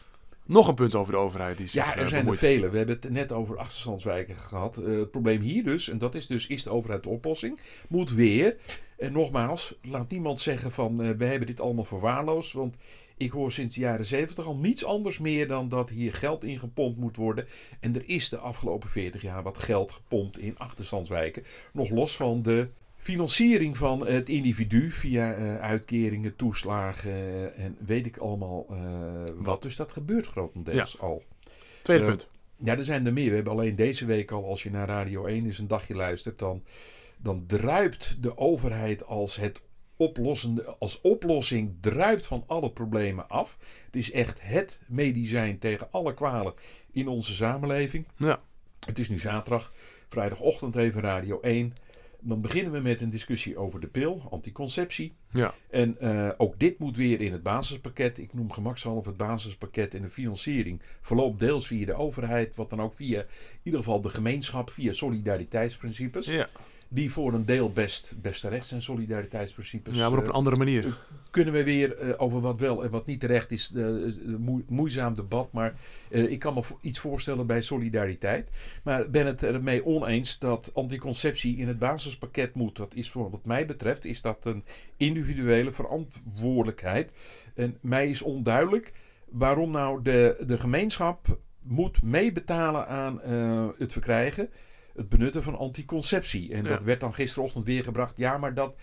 Nog 0.44 0.68
een 0.68 0.74
punt 0.74 0.94
over 0.94 1.12
de 1.12 1.18
overheid 1.18 1.56
die 1.56 1.66
zich 1.66 1.84
Ja, 1.84 1.94
eh, 1.94 2.02
er 2.02 2.08
zijn 2.08 2.26
er 2.26 2.36
vele. 2.36 2.70
We 2.70 2.76
hebben 2.76 2.98
het 3.00 3.10
net 3.10 3.32
over 3.32 3.58
achterstandswijken 3.58 4.36
gehad. 4.36 4.76
Eh, 4.76 4.98
het 4.98 5.10
probleem 5.10 5.40
hier 5.40 5.64
dus, 5.64 5.88
en 5.88 5.98
dat 5.98 6.14
is 6.14 6.26
dus, 6.26 6.46
is 6.46 6.62
de 6.62 6.70
overheid 6.70 7.02
de 7.02 7.08
oplossing, 7.08 7.58
moet 7.88 8.12
weer, 8.12 8.56
en 8.98 9.12
nogmaals, 9.12 9.74
laat 9.82 10.10
niemand 10.10 10.40
zeggen 10.40 10.72
van, 10.72 11.02
eh, 11.02 11.10
we 11.10 11.24
hebben 11.24 11.46
dit 11.46 11.60
allemaal 11.60 11.84
verwaarloosd, 11.84 12.52
want 12.52 12.76
ik 13.16 13.30
hoor 13.30 13.52
sinds 13.52 13.74
de 13.74 13.80
jaren 13.80 14.04
zeventig 14.04 14.46
al 14.46 14.56
niets 14.56 14.84
anders 14.84 15.18
meer 15.18 15.48
dan 15.48 15.68
dat 15.68 15.90
hier 15.90 16.14
geld 16.14 16.44
in 16.44 16.58
gepompt 16.58 16.98
moet 16.98 17.16
worden. 17.16 17.46
En 17.80 17.94
er 17.94 18.08
is 18.08 18.28
de 18.28 18.38
afgelopen 18.38 18.88
40 18.88 19.22
jaar 19.22 19.42
wat 19.42 19.58
geld 19.58 19.92
gepompt 19.92 20.38
in 20.38 20.58
achterstandswijken. 20.58 21.44
Nog 21.72 21.90
los 21.90 22.16
van 22.16 22.42
de 22.42 22.68
financiering 23.00 23.76
van 23.76 24.06
het 24.06 24.28
individu 24.28 24.90
via 24.90 25.34
eh, 25.34 25.56
uitkeringen, 25.56 26.36
toeslagen 26.36 27.54
en 27.56 27.76
weet 27.86 28.06
ik 28.06 28.16
allemaal 28.16 28.66
eh, 28.70 28.76
wat. 29.34 29.62
Dus 29.62 29.76
dat 29.76 29.92
gebeurt 29.92 30.26
grotendeels 30.26 31.00
al. 31.00 31.22
Tweede 31.82 32.02
Eh, 32.02 32.08
punt. 32.08 32.28
Ja, 32.56 32.76
er 32.76 32.84
zijn 32.84 33.06
er 33.06 33.12
meer. 33.12 33.28
We 33.28 33.34
hebben 33.34 33.52
alleen 33.52 33.76
deze 33.76 34.04
week 34.06 34.30
al, 34.30 34.44
als 34.44 34.62
je 34.62 34.70
naar 34.70 34.88
Radio 34.88 35.24
1 35.24 35.46
eens 35.46 35.58
een 35.58 35.68
dagje 35.68 35.94
luistert, 35.94 36.38
dan, 36.38 36.64
dan 37.18 37.44
druipt 37.46 38.16
de 38.22 38.38
overheid 38.38 39.06
als 39.06 39.36
het 39.36 39.60
oplossende, 39.96 40.76
als 40.78 41.00
oplossing 41.00 41.76
druipt 41.80 42.26
van 42.26 42.44
alle 42.46 42.70
problemen 42.70 43.28
af. 43.28 43.56
Het 43.86 43.96
is 43.96 44.10
echt 44.10 44.42
het 44.42 44.80
medicijn 44.86 45.58
tegen 45.58 45.88
alle 45.90 46.14
kwalen 46.14 46.54
in 46.92 47.08
onze 47.08 47.34
samenleving. 47.34 48.06
Ja. 48.16 48.40
Het 48.86 48.98
is 48.98 49.08
nu 49.08 49.18
zaterdag, 49.18 49.72
vrijdagochtend 50.08 50.76
even 50.76 51.00
Radio 51.00 51.40
1. 51.40 51.74
Dan 52.22 52.40
beginnen 52.40 52.72
we 52.72 52.80
met 52.80 53.00
een 53.00 53.10
discussie 53.10 53.56
over 53.56 53.80
de 53.80 53.86
pil, 53.86 54.22
anticonceptie. 54.30 55.14
Ja. 55.30 55.54
En 55.70 55.98
eh, 55.98 56.30
ook 56.36 56.58
dit 56.58 56.78
moet 56.78 56.96
weer 56.96 57.20
in 57.20 57.32
het 57.32 57.42
basispakket. 57.42 58.18
Ik 58.18 58.34
noem 58.34 58.52
gemakshalve 58.52 59.08
het 59.08 59.16
basispakket 59.16 59.94
en 59.94 60.02
de 60.02 60.08
financiering. 60.08 60.82
Verloopt 61.00 61.40
deels 61.40 61.66
via 61.66 61.86
de 61.86 61.94
overheid, 61.94 62.56
wat 62.56 62.70
dan 62.70 62.80
ook 62.80 62.94
via 62.94 63.20
in 63.20 63.26
ieder 63.62 63.80
geval 63.80 64.00
de 64.00 64.08
gemeenschap, 64.08 64.70
via 64.70 64.92
solidariteitsprincipes. 64.92 66.26
Ja. 66.26 66.48
Die 66.92 67.12
voor 67.12 67.32
een 67.34 67.44
deel 67.44 67.72
best, 67.72 68.14
best 68.22 68.40
terecht 68.40 68.66
zijn, 68.66 68.82
solidariteitsprincipes. 68.82 69.94
ja, 69.94 70.08
maar 70.08 70.18
op 70.18 70.24
Eh, 70.24 70.28
een 70.30 70.34
andere 70.36 70.56
manier. 70.56 70.98
kunnen 71.30 71.54
we 71.54 71.64
weer 71.64 71.96
eh, 71.96 72.14
over 72.16 72.40
wat 72.40 72.60
wel 72.60 72.84
en 72.84 72.90
wat 72.90 73.06
niet 73.06 73.20
terecht 73.20 73.50
is, 73.52 73.72
eh, 73.74 73.84
moeizaam 74.68 75.14
debat. 75.14 75.52
Maar 75.52 75.74
eh, 76.10 76.30
ik 76.30 76.38
kan 76.38 76.54
me 76.54 76.62
iets 76.80 76.98
voorstellen 76.98 77.46
bij 77.46 77.62
solidariteit. 77.62 78.48
Maar 78.84 79.10
ben 79.10 79.26
het 79.26 79.42
ermee 79.42 79.84
oneens 79.86 80.38
dat 80.38 80.70
anticonceptie 80.74 81.56
in 81.56 81.68
het 81.68 81.78
basispakket 81.78 82.54
moet. 82.54 82.76
Dat 82.76 82.94
is 82.94 83.10
voor 83.10 83.30
wat 83.30 83.44
mij 83.44 83.66
betreft 83.66 84.04
is 84.04 84.20
dat 84.22 84.44
een 84.44 84.64
individuele 84.96 85.72
verantwoordelijkheid. 85.72 87.12
En 87.54 87.76
mij 87.80 88.10
is 88.10 88.22
onduidelijk 88.22 88.92
waarom 89.28 89.70
nou 89.70 90.02
de, 90.02 90.44
de 90.46 90.58
gemeenschap 90.58 91.38
moet 91.62 92.02
meebetalen 92.02 92.86
aan 92.88 93.20
eh, 93.22 93.66
het 93.78 93.92
verkrijgen, 93.92 94.48
het 94.96 95.08
benutten 95.08 95.42
van 95.42 95.58
anticonceptie. 95.58 96.52
En 96.54 96.62
Ja. 96.62 96.68
dat 96.68 96.82
werd 96.82 97.00
dan 97.00 97.14
gisterochtend 97.14 97.64
weer 97.66 97.84
gebracht. 97.84 98.16
Ja, 98.16 98.38
maar 98.38 98.54
dat, 98.54 98.74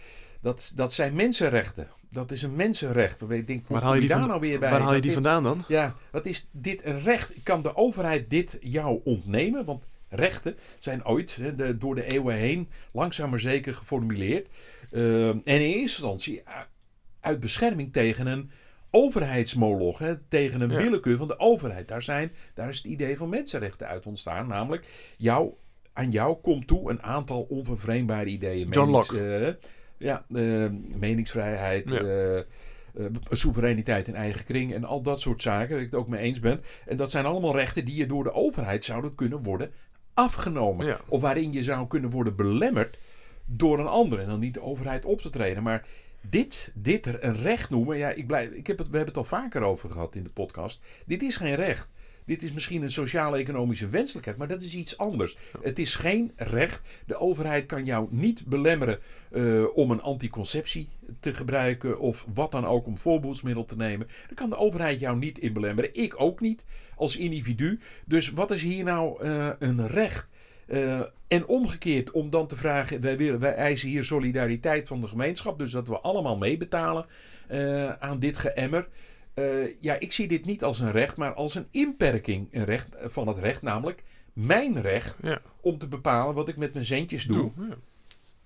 dat, 0.42 0.72
dat 0.76 0.94
zijn 0.94 1.16
mensenrechten. 1.16 1.88
Dat 2.10 2.32
is 2.32 2.42
een 2.42 2.56
mensenrecht. 2.56 3.22
Ik 3.32 3.48
denk, 3.48 3.68
Waar 3.68 3.82
haal 3.82 3.94
je 3.94 4.00
die, 4.00 4.10
daar 4.10 4.20
van- 4.20 4.28
nou 4.28 4.40
weer 4.40 4.60
bij? 4.60 4.70
waar 4.70 4.80
haal 4.80 4.88
je 4.94 4.94
Dat 5.02 5.04
die 5.04 5.14
dit- 5.14 5.24
vandaan 5.24 5.44
dan? 5.44 5.64
ja, 5.68 5.96
wat 6.12 6.26
is 6.26 6.48
dit 6.52 6.86
een 6.86 7.00
recht? 7.02 7.32
Kan 7.44 7.62
de 7.62 7.76
overheid 7.76 8.30
dit 8.30 8.58
jou 8.62 9.02
ontnemen? 9.04 9.66
Want 9.66 9.84
rechten 10.10 10.58
zijn 10.80 11.06
ooit 11.06 11.36
hè, 11.36 11.56
de, 11.56 11.78
door 11.78 11.96
de 11.96 12.04
eeuwen 12.04 12.36
heen 12.36 12.70
langzaam 12.92 13.30
maar 13.30 13.40
zeker 13.40 13.74
geformuleerd. 13.74 14.48
Eh, 14.92 15.28
en 15.30 15.42
in 15.44 15.62
eerste 15.62 15.80
instantie 15.80 16.42
uh, 16.48 16.60
uit 17.20 17.40
bescherming 17.40 17.94
tegen 17.94 18.28
een 18.28 18.52
overheidsmoloch, 18.92 19.98
hè, 20.00 20.16
tegen 20.18 20.62
een 20.62 20.70
Ja. 20.72 20.78
willekeur 20.78 21.18
van 21.18 21.28
de 21.28 21.40
overheid. 21.40 21.88
Daar, 21.88 22.02
zijn, 22.02 22.32
daar 22.54 22.70
is 22.70 22.78
het 22.78 22.86
idee 22.86 23.18
van 23.18 23.30
mensenrechten 23.30 23.88
uit 23.88 24.06
ontstaan. 24.06 24.48
Namelijk, 24.48 24.88
jou, 25.18 25.50
aan 25.98 26.12
jou 26.12 26.38
komt 26.42 26.68
toe 26.68 26.90
een 26.90 27.04
aantal 27.04 27.42
onvervreemdbare 27.50 28.30
ideeën. 28.30 28.70
John 28.70 28.90
Menings- 28.92 29.12
Locke. 29.12 29.36
eh, 29.36 29.54
ja, 29.98 30.26
eh, 30.30 30.66
meningsvrijheid, 31.00 31.90
Ja. 31.90 32.00
eh, 32.00 32.42
soevereiniteit 33.30 34.08
in 34.08 34.16
eigen 34.16 34.46
kring 34.46 34.74
en 34.74 34.84
al 34.84 35.02
dat 35.02 35.22
soort 35.22 35.42
zaken, 35.42 35.70
waar 35.70 35.80
ik 35.80 35.92
het 35.92 35.96
ook 36.00 36.08
mee 36.08 36.22
eens 36.22 36.40
ben. 36.40 36.62
En 36.86 36.98
dat 36.98 37.12
zijn 37.12 37.26
allemaal 37.26 37.56
rechten 37.56 37.86
die 37.86 37.96
je 37.96 38.06
door 38.06 38.24
de 38.24 38.34
overheid 38.34 38.84
zouden 38.84 39.16
kunnen 39.16 39.44
worden 39.44 39.72
afgenomen. 40.14 40.86
Ja. 40.86 41.00
Of 41.08 41.22
waarin 41.22 41.52
je 41.52 41.64
zou 41.64 41.88
kunnen 41.88 42.10
worden 42.10 42.36
belemmerd 42.36 42.98
door 43.46 43.80
een 43.80 43.88
ander. 43.88 44.20
En 44.20 44.28
dan 44.28 44.40
niet 44.40 44.54
de 44.54 44.62
overheid 44.62 45.06
op 45.06 45.22
te 45.22 45.30
treden. 45.30 45.64
Maar 45.64 45.86
dit, 46.22 46.72
dit 46.76 47.06
er 47.06 47.24
een 47.24 47.36
recht 47.36 47.70
noemen, 47.70 47.98
ja, 47.98 48.10
ik 48.10 48.28
blijf, 48.28 48.50
ik 48.52 48.68
heb 48.68 48.78
het, 48.78 48.90
we 48.90 48.96
hebben 48.98 49.14
het 49.16 49.24
al 49.24 49.40
vaker 49.40 49.62
over 49.62 49.90
gehad 49.92 50.16
in 50.16 50.24
de 50.24 50.30
podcast. 50.30 50.82
Dit 51.06 51.22
is 51.24 51.36
geen 51.36 51.56
recht. 51.56 51.90
Dit 52.28 52.44
is 52.44 52.52
misschien 52.52 52.82
een 52.84 52.92
sociaal-economische 52.92 53.88
wenselijkheid, 53.88 54.38
maar 54.38 54.48
dat 54.48 54.62
is 54.62 54.74
iets 54.74 54.98
anders. 54.98 55.38
Het 55.62 55.80
is 55.80 55.96
geen 55.96 56.32
recht. 56.36 56.82
De 57.06 57.18
overheid 57.18 57.66
kan 57.66 57.86
jou 57.86 58.08
niet 58.10 58.46
belemmeren 58.46 59.00
eh, 59.32 59.64
om 59.74 59.92
een 59.92 60.02
anticonceptie 60.02 60.88
te 61.20 61.34
gebruiken 61.34 62.00
of 62.00 62.28
wat 62.34 62.52
dan 62.52 62.66
ook 62.66 62.86
om 62.86 62.98
voorboedsmiddel 62.98 63.66
te 63.66 63.76
nemen. 63.76 64.08
Daar 64.08 64.36
kan 64.36 64.50
de 64.50 64.58
overheid 64.58 65.00
jou 65.00 65.18
niet 65.18 65.40
in 65.40 65.54
belemmeren. 65.54 65.96
Ik 65.96 66.22
ook 66.22 66.40
niet 66.40 66.66
als 66.96 67.16
individu. 67.16 67.80
Dus 68.06 68.30
wat 68.30 68.52
is 68.52 68.62
hier 68.62 68.84
nou 68.84 69.24
eh, 69.24 69.50
een 69.60 69.88
recht? 69.88 70.28
Eh, 70.68 71.02
en 71.28 71.48
omgekeerd, 71.48 72.12
om 72.12 72.30
dan 72.30 72.48
te 72.48 72.58
vragen, 72.58 73.02
wij, 73.02 73.18
willen, 73.18 73.40
wij 73.40 73.54
eisen 73.54 73.90
hier 73.90 74.06
solidariteit 74.06 74.88
van 74.88 75.02
de 75.02 75.08
gemeenschap, 75.08 75.60
dus 75.60 75.72
dat 75.72 75.88
we 75.88 76.00
allemaal 76.00 76.38
meebetalen 76.38 77.06
eh, 77.48 77.92
aan 77.92 78.20
dit 78.20 78.38
geëmmer. 78.38 78.88
Eh, 79.38 79.82
ja, 79.82 80.00
ik 80.00 80.12
zie 80.12 80.28
dit 80.28 80.46
niet 80.46 80.64
als 80.64 80.80
een 80.80 80.92
recht, 80.92 81.18
maar 81.18 81.34
als 81.34 81.56
een 81.56 81.68
inperking 81.72 82.48
een 82.52 82.66
recht, 82.66 82.88
van 83.02 83.28
het 83.28 83.38
recht, 83.38 83.62
namelijk 83.62 84.04
mijn 84.34 84.82
recht 84.82 85.18
Ja. 85.22 85.42
om 85.62 85.78
te 85.78 85.88
bepalen 85.88 86.36
wat 86.36 86.48
ik 86.48 86.58
met 86.58 86.74
mijn 86.74 86.86
centjes 86.86 87.26
doe. 87.26 87.52
Doe. 87.56 87.68
Ja. 87.70 87.76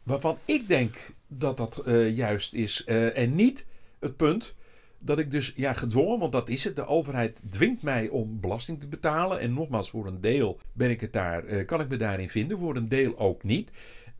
Waarvan 0.03 0.37
ik 0.45 0.67
denk 0.67 0.95
dat 1.27 1.57
dat 1.57 1.77
eh, 1.77 2.15
juist 2.15 2.53
is. 2.53 2.83
eh, 2.83 3.17
en 3.17 3.35
niet 3.35 3.65
het 3.99 4.15
punt 4.17 4.55
dat 4.99 5.19
ik 5.19 5.31
dus, 5.31 5.53
ja, 5.55 5.73
gedwongen, 5.73 6.19
want 6.19 6.31
dat 6.31 6.49
is 6.49 6.63
het. 6.63 6.75
De 6.75 6.85
overheid 6.87 7.41
dwingt 7.49 7.81
mij 7.81 8.09
om 8.09 8.39
belasting 8.39 8.79
te 8.79 8.87
betalen. 8.87 9.39
En 9.39 9.53
nogmaals, 9.53 9.89
voor 9.89 10.07
een 10.07 10.21
deel 10.21 10.59
ben 10.73 10.89
ik 10.89 11.01
het 11.01 11.13
daar, 11.13 11.45
eh, 11.45 11.65
kan 11.65 11.81
ik 11.81 11.87
me 11.89 11.95
daarin 11.95 12.29
vinden, 12.29 12.57
voor 12.57 12.75
een 12.75 12.89
deel 12.89 13.17
ook 13.19 13.43
niet. 13.43 13.71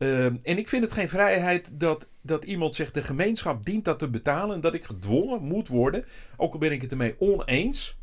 Eh, 0.02 0.24
en 0.24 0.58
ik 0.58 0.68
vind 0.68 0.82
het 0.82 0.92
geen 0.92 1.08
vrijheid 1.08 1.80
dat, 1.80 2.06
dat 2.20 2.44
iemand 2.44 2.74
zegt: 2.74 2.94
de 2.94 3.02
gemeenschap 3.02 3.64
dient 3.64 3.84
dat 3.84 3.98
te 3.98 4.08
betalen. 4.10 4.54
En 4.54 4.60
dat 4.60 4.74
ik 4.74 4.84
gedwongen 4.84 5.42
moet 5.42 5.68
worden, 5.68 6.04
ook 6.36 6.52
al 6.52 6.58
ben 6.58 6.72
ik 6.72 6.82
het 6.82 6.90
ermee 6.90 7.14
oneens, 7.18 7.96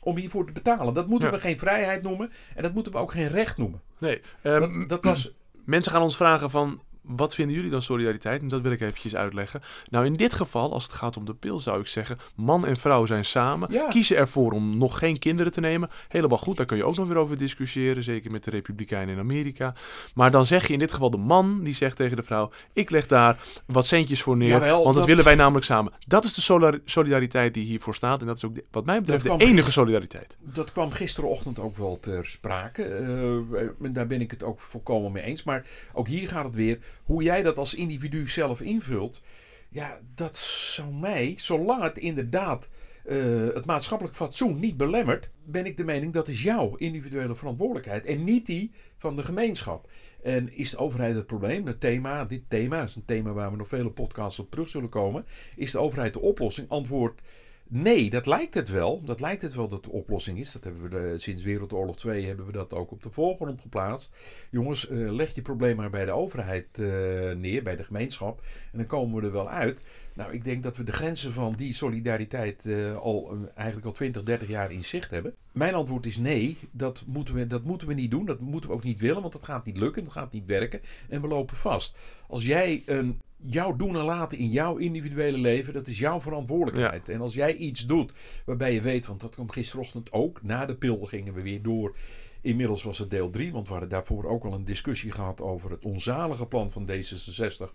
om 0.00 0.16
hiervoor 0.16 0.46
te 0.46 0.52
betalen. 0.52 0.94
Dat 0.94 1.06
moeten 1.08 1.28
Ja. 1.28 1.34
we 1.34 1.40
geen 1.40 1.58
vrijheid 1.58 2.02
noemen. 2.02 2.32
En 2.54 2.62
dat 2.62 2.74
moeten 2.74 2.92
we 2.92 2.98
ook 2.98 3.12
geen 3.12 3.28
recht 3.28 3.56
noemen. 3.56 3.80
Nee, 3.98 4.20
ehm, 4.42 4.60
Dat, 4.60 4.88
dat 4.88 5.04
was. 5.04 5.30
Mensen 5.64 5.92
gaan 5.92 6.02
ons 6.02 6.16
vragen 6.16 6.50
van, 6.50 6.82
wat 7.06 7.34
vinden 7.34 7.56
jullie 7.56 7.70
dan 7.70 7.82
solidariteit? 7.82 8.40
En 8.40 8.48
dat 8.48 8.60
wil 8.60 8.72
ik 8.72 8.80
eventjes 8.80 9.16
uitleggen. 9.16 9.60
Nou, 9.90 10.04
in 10.06 10.16
dit 10.16 10.34
geval, 10.34 10.72
als 10.72 10.82
het 10.82 10.92
gaat 10.92 11.16
om 11.16 11.24
de 11.24 11.34
pil, 11.34 11.60
zou 11.60 11.80
ik 11.80 11.86
zeggen, 11.86 12.18
man 12.34 12.66
en 12.66 12.76
vrouw 12.76 13.06
zijn 13.06 13.24
samen, 13.24 13.72
Ja. 13.72 13.88
kiezen 13.88 14.16
ervoor 14.16 14.52
om 14.52 14.78
nog 14.78 14.98
geen 14.98 15.18
kinderen 15.18 15.52
te 15.52 15.60
nemen. 15.60 15.88
Helemaal 16.08 16.38
goed, 16.38 16.56
daar 16.56 16.66
kun 16.66 16.76
je 16.76 16.84
ook 16.84 16.96
nog 16.96 17.06
weer 17.08 17.16
over 17.16 17.38
discussiëren, 17.38 18.04
zeker 18.04 18.30
met 18.30 18.44
de 18.44 18.50
Republikeinen 18.50 19.14
in 19.14 19.20
Amerika. 19.20 19.74
Maar 20.14 20.30
dan 20.30 20.46
zeg 20.46 20.66
je 20.66 20.72
in 20.72 20.78
dit 20.78 20.92
geval 20.92 21.10
de 21.10 21.16
man, 21.16 21.62
die 21.64 21.74
zegt 21.74 21.96
tegen 21.96 22.16
de 22.16 22.22
vrouw, 22.22 22.50
ik 22.72 22.90
leg 22.90 23.06
daar 23.06 23.40
wat 23.66 23.86
centjes 23.86 24.22
voor 24.22 24.36
neer, 24.36 24.48
Jawel, 24.48 24.72
want 24.74 24.84
dat, 24.84 24.94
dat- 24.94 25.04
willen 25.06 25.24
wij 25.24 25.34
namelijk 25.34 25.64
samen. 25.66 25.92
Dat 26.06 26.24
is 26.24 26.34
de 26.34 26.40
solidar- 26.40 26.80
solidariteit 26.84 27.54
die 27.54 27.64
hiervoor 27.64 27.94
staat 27.94 28.20
en 28.20 28.26
dat 28.26 28.36
is 28.36 28.44
ook, 28.44 28.54
de- 28.54 28.64
wat 28.70 28.84
mij 28.84 29.00
betreft, 29.00 29.24
Dat 29.24 29.38
de 29.38 29.44
enige 29.44 29.56
gister- 29.56 29.72
solidariteit. 29.72 30.36
Dat 30.40 30.72
kwam 30.72 30.90
gisterenochtend 30.90 31.58
ook 31.58 31.76
wel 31.76 31.98
ter 32.00 32.26
sprake. 32.26 32.82
Eh, 32.84 33.68
daar 33.92 34.06
ben 34.06 34.20
ik 34.20 34.30
het 34.30 34.42
ook 34.42 34.60
volkomen 34.60 35.12
mee 35.12 35.22
eens. 35.22 35.42
Maar 35.44 35.64
ook 35.92 36.08
hier 36.08 36.28
gaat 36.28 36.44
het 36.44 36.54
weer. 36.54 36.78
Hoe 37.04 37.22
jij 37.22 37.42
dat 37.42 37.58
als 37.58 37.74
individu 37.74 38.28
zelf 38.28 38.60
invult. 38.60 39.20
Ja, 39.68 39.98
dat 40.14 40.36
zou 40.36 40.94
mij, 40.94 41.34
zolang 41.38 41.82
het 41.82 41.98
inderdaad 41.98 42.68
eh, 43.06 43.46
het 43.54 43.64
maatschappelijk 43.64 44.16
fatsoen 44.16 44.58
niet 44.58 44.76
belemmert. 44.76 45.30
Ben 45.44 45.66
ik 45.66 45.76
de 45.76 45.84
mening 45.84 46.12
dat 46.12 46.28
is 46.28 46.42
jouw 46.42 46.74
individuele 46.74 47.36
verantwoordelijkheid. 47.36 48.06
En 48.06 48.24
niet 48.24 48.46
die 48.46 48.70
van 48.98 49.16
de 49.16 49.24
gemeenschap. 49.24 49.88
En 50.22 50.52
is 50.52 50.70
de 50.70 50.76
overheid 50.76 51.14
het 51.14 51.26
probleem? 51.26 51.66
Het 51.66 51.80
thema, 51.80 52.24
dit 52.24 52.42
thema 52.48 52.82
is 52.82 52.94
een 52.94 53.04
thema 53.04 53.32
waar 53.32 53.50
we 53.50 53.56
nog 53.56 53.68
vele 53.68 53.90
podcasts 53.90 54.38
op 54.38 54.50
terug 54.50 54.68
zullen 54.68 54.88
komen. 54.88 55.24
Is 55.56 55.70
de 55.70 55.78
overheid 55.78 56.12
de 56.12 56.20
oplossing? 56.20 56.68
Antwoord 56.68 57.20
Nee, 57.68 58.10
dat 58.10 58.26
lijkt 58.26 58.54
het 58.54 58.68
wel. 58.68 59.02
Dat 59.04 59.20
lijkt 59.20 59.42
het 59.42 59.54
wel 59.54 59.68
dat 59.68 59.84
de 59.84 59.90
oplossing 59.90 60.38
is. 60.38 60.52
Dat 60.52 60.64
hebben 60.64 60.82
we 60.82 60.88
de- 60.88 61.18
sinds 61.18 61.42
Wereldoorlog 61.42 61.96
2 61.96 62.26
hebben 62.26 62.46
we 62.46 62.52
dat 62.52 62.74
ook 62.74 62.90
op 62.90 63.02
de 63.02 63.10
voorgrond 63.10 63.60
geplaatst. 63.60 64.12
Jongens, 64.50 64.88
eh, 64.88 65.12
leg 65.12 65.34
je 65.34 65.42
probleem 65.42 65.76
maar 65.76 65.90
bij 65.90 66.04
de 66.04 66.10
overheid 66.12 66.66
eh, 66.78 66.84
neer, 67.32 67.62
bij 67.62 67.76
de 67.76 67.84
gemeenschap. 67.84 68.40
En 68.72 68.78
dan 68.78 68.86
komen 68.86 69.20
we 69.20 69.26
er 69.26 69.32
wel 69.32 69.48
uit. 69.50 69.80
Nou, 70.14 70.32
ik 70.32 70.44
denk 70.44 70.62
dat 70.62 70.76
we 70.76 70.84
de 70.84 70.92
grenzen 70.92 71.32
van 71.32 71.54
die 71.56 71.74
solidariteit 71.74 72.66
eh, 72.66 72.96
al 72.96 73.30
eh, 73.32 73.38
eigenlijk 73.54 73.86
al 73.86 73.92
20, 73.92 74.22
30 74.22 74.48
jaar 74.48 74.72
in 74.72 74.84
zicht 74.84 75.10
hebben. 75.10 75.34
Mijn 75.52 75.74
antwoord 75.74 76.06
is 76.06 76.16
nee, 76.16 76.56
dat 76.70 77.02
moeten, 77.06 77.34
we, 77.34 77.46
dat 77.46 77.64
moeten 77.64 77.88
we 77.88 77.94
niet 77.94 78.10
doen. 78.10 78.24
Dat 78.26 78.40
moeten 78.40 78.70
we 78.70 78.76
ook 78.76 78.84
niet 78.84 79.00
willen, 79.00 79.20
want 79.20 79.32
dat 79.32 79.44
gaat 79.44 79.64
niet 79.64 79.76
lukken. 79.76 80.04
Dat 80.04 80.12
gaat 80.12 80.32
niet 80.32 80.46
werken. 80.46 80.80
En 81.08 81.20
we 81.20 81.28
lopen 81.28 81.56
vast. 81.56 81.96
Als 82.28 82.46
jij 82.46 82.82
een 82.86 83.20
jouw 83.36 83.76
doen 83.76 83.96
en 83.96 84.04
laten 84.04 84.38
in 84.38 84.50
jouw 84.50 84.76
individuele 84.76 85.38
leven, 85.38 85.72
dat 85.72 85.86
is 85.86 85.98
jouw 85.98 86.20
verantwoordelijkheid. 86.20 87.08
En 87.08 87.20
als 87.20 87.34
jij 87.34 87.54
iets 87.54 87.86
doet 87.86 88.12
waarbij 88.44 88.74
je 88.74 88.80
weet, 88.80 89.06
want 89.06 89.20
dat 89.20 89.34
kwam 89.34 89.50
gisterochtend 89.50 90.12
ook, 90.12 90.42
na 90.42 90.66
de 90.66 90.76
pil 90.76 90.98
gingen 91.04 91.34
we 91.34 91.42
weer 91.42 91.62
door. 91.62 91.96
Inmiddels 92.40 92.82
was 92.82 92.98
het 92.98 93.10
deel 93.10 93.30
3, 93.30 93.52
want 93.52 93.66
we 93.66 93.70
hadden 93.72 93.90
daarvoor 93.90 94.24
ook 94.24 94.44
al 94.44 94.52
een 94.52 94.64
discussie 94.64 95.10
gehad 95.12 95.40
over 95.40 95.70
het 95.70 95.84
onzalige 95.84 96.46
plan 96.46 96.70
van 96.70 96.88
D66 96.90 97.72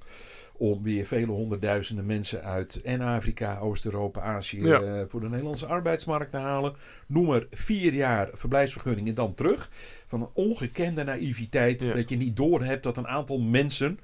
om 0.53 0.83
weer 0.83 1.05
vele 1.05 1.31
honderdduizenden 1.31 2.05
mensen 2.05 2.43
uit 2.43 2.81
en 2.81 3.01
Afrika, 3.01 3.59
Oost-Europa, 3.59 4.21
Azië 4.21 4.65
Ja. 4.67 4.81
eh, 4.81 5.03
voor 5.07 5.19
de 5.19 5.29
Nederlandse 5.29 5.65
arbeidsmarkt 5.65 6.31
te 6.31 6.37
halen. 6.37 6.73
Noem 7.07 7.25
maar 7.25 7.45
vier 7.51 7.93
jaar 7.93 8.29
verblijfsvergunning 8.33 9.07
en 9.07 9.13
dan 9.13 9.33
terug. 9.33 9.69
Van 10.07 10.21
een 10.21 10.29
ongekende 10.33 11.03
naïviteit 11.03 11.81
Ja. 11.81 11.93
dat 11.93 12.09
je 12.09 12.17
niet 12.17 12.35
doorhebt 12.35 12.83
dat 12.83 12.97
een 12.97 13.07
aantal 13.07 13.39
mensen 13.39 13.99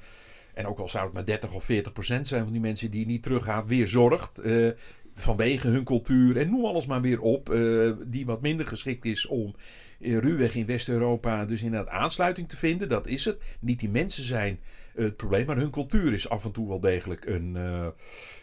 en 0.58 0.66
ook 0.66 0.80
al 0.80 0.90
zou 0.90 1.06
het 1.06 1.14
maar 1.14 1.26
30 1.26 1.54
of 1.54 1.64
40 1.64 1.94
procent 1.94 2.28
zijn 2.28 2.44
van 2.44 2.52
die 2.52 2.62
mensen 2.62 2.92
die 2.92 3.06
niet 3.06 3.24
teruggaan, 3.24 3.68
weer 3.68 3.88
zorgt. 3.88 4.38
eh, 4.38 4.70
vanwege 5.14 5.68
hun 5.68 5.84
cultuur 5.84 6.38
en 6.38 6.50
noem 6.50 6.66
alles 6.66 6.86
maar 6.86 7.02
weer 7.02 7.22
op. 7.22 7.50
eh, 7.50 7.92
die 8.08 8.26
wat 8.26 8.42
minder 8.42 8.68
geschikt 8.68 9.06
is 9.06 9.26
om 9.26 9.56
eh, 10.00 10.18
ruwweg 10.18 10.56
in 10.56 10.66
West-Europa 10.66 11.46
dus 11.46 11.62
inderdaad 11.62 11.94
aansluiting 11.94 12.50
te 12.50 12.58
vinden. 12.58 12.90
Dat 12.90 13.08
is 13.08 13.26
het. 13.26 13.38
Niet 13.60 13.80
die 13.80 13.90
mensen 13.90 14.24
zijn 14.24 14.60
het 14.96 15.18
probleem, 15.18 15.46
maar 15.46 15.58
hun 15.58 15.72
cultuur 15.72 16.14
is 16.14 16.30
af 16.30 16.46
en 16.46 16.52
toe 16.52 16.68
wel 16.68 16.80
degelijk 16.80 17.26
een, 17.26 17.58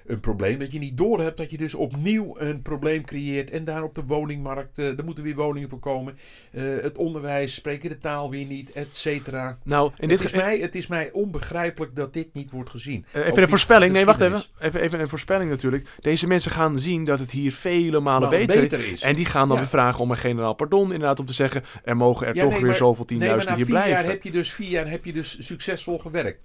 een 0.07 0.21
probleem. 0.21 0.59
Dat 0.59 0.73
je 0.73 0.79
niet 0.79 0.99
doorhebt 0.99 1.37
dat 1.37 1.51
je 1.51 1.57
dus 1.57 1.75
opnieuw 1.75 2.35
een 2.39 2.63
probleem 2.63 3.05
creëert. 3.05 3.51
En 3.51 3.65
daar 3.65 3.83
op 3.83 3.95
de 3.95 4.03
woningmarkt, 4.07 4.79
eh 4.79 4.99
er 4.99 5.05
moeten 5.05 5.25
weer 5.25 5.35
woningen 5.35 5.69
voor 5.69 5.79
komen. 5.79 6.19
Eh, 6.53 6.63
het 6.81 6.99
onderwijs, 6.99 7.55
spreken 7.55 7.89
de 7.89 7.99
taal 7.99 8.31
weer 8.31 8.47
niet, 8.47 8.73
et 8.73 8.97
cetera. 8.97 9.59
Nou, 9.63 9.91
in 9.99 10.09
dit 10.09 10.19
Het 10.19 10.29
is, 10.29 10.35
mij, 10.37 10.59
het 10.59 10.75
is 10.75 10.87
mij 10.87 11.11
onbegrijpelijk 11.13 11.97
dat 11.97 12.13
dit 12.13 12.29
niet 12.35 12.51
wordt 12.51 12.71
gezien. 12.71 13.05
Eh, 13.11 13.27
Even 13.27 13.43
een 13.43 13.49
voorspelling. 13.49 13.93
Nee, 13.93 14.05
wacht 14.05 14.21
even. 14.21 14.43
even. 14.59 14.81
Even 14.81 15.01
een 15.01 15.09
voorspelling 15.09 15.51
natuurlijk. 15.51 15.89
Deze 16.01 16.27
mensen 16.27 16.51
gaan 16.51 16.79
zien 16.79 17.05
dat 17.05 17.19
het 17.19 17.31
hier 17.31 17.53
vele 17.53 18.01
malen 18.01 18.29
beter, 18.29 18.61
beter 18.61 18.93
is. 18.93 19.03
En 19.03 19.15
die 19.15 19.25
gaan 19.27 19.49
dan 19.49 19.57
Ja. 19.57 19.63
weer 19.63 19.71
vragen 19.73 20.01
om 20.01 20.11
een 20.11 20.17
generaal 20.17 20.55
pardon. 20.55 20.93
Inderdaad, 20.93 21.19
om 21.21 21.27
te 21.27 21.33
zeggen, 21.33 21.63
er 21.85 21.97
mogen 21.97 22.27
er 22.27 22.35
Ja, 22.35 22.43
toch 22.43 22.53
nee, 22.53 22.63
weer 22.63 22.75
zoveel 22.75 23.05
Nee, 23.09 23.19
tienduizenden 23.19 23.51
na 23.51 23.57
hier 23.57 23.67
vier 23.67 23.75
blijven. 23.75 24.03
jaar 24.03 24.13
heb 24.13 24.23
je 24.23 24.31
dus 24.31 24.53
vier 24.53 24.69
jaar 24.69 24.91
heb 24.91 25.05
je 25.05 25.13
dus 25.13 25.37
succesvol 25.47 25.99
gewerkt. 25.99 26.41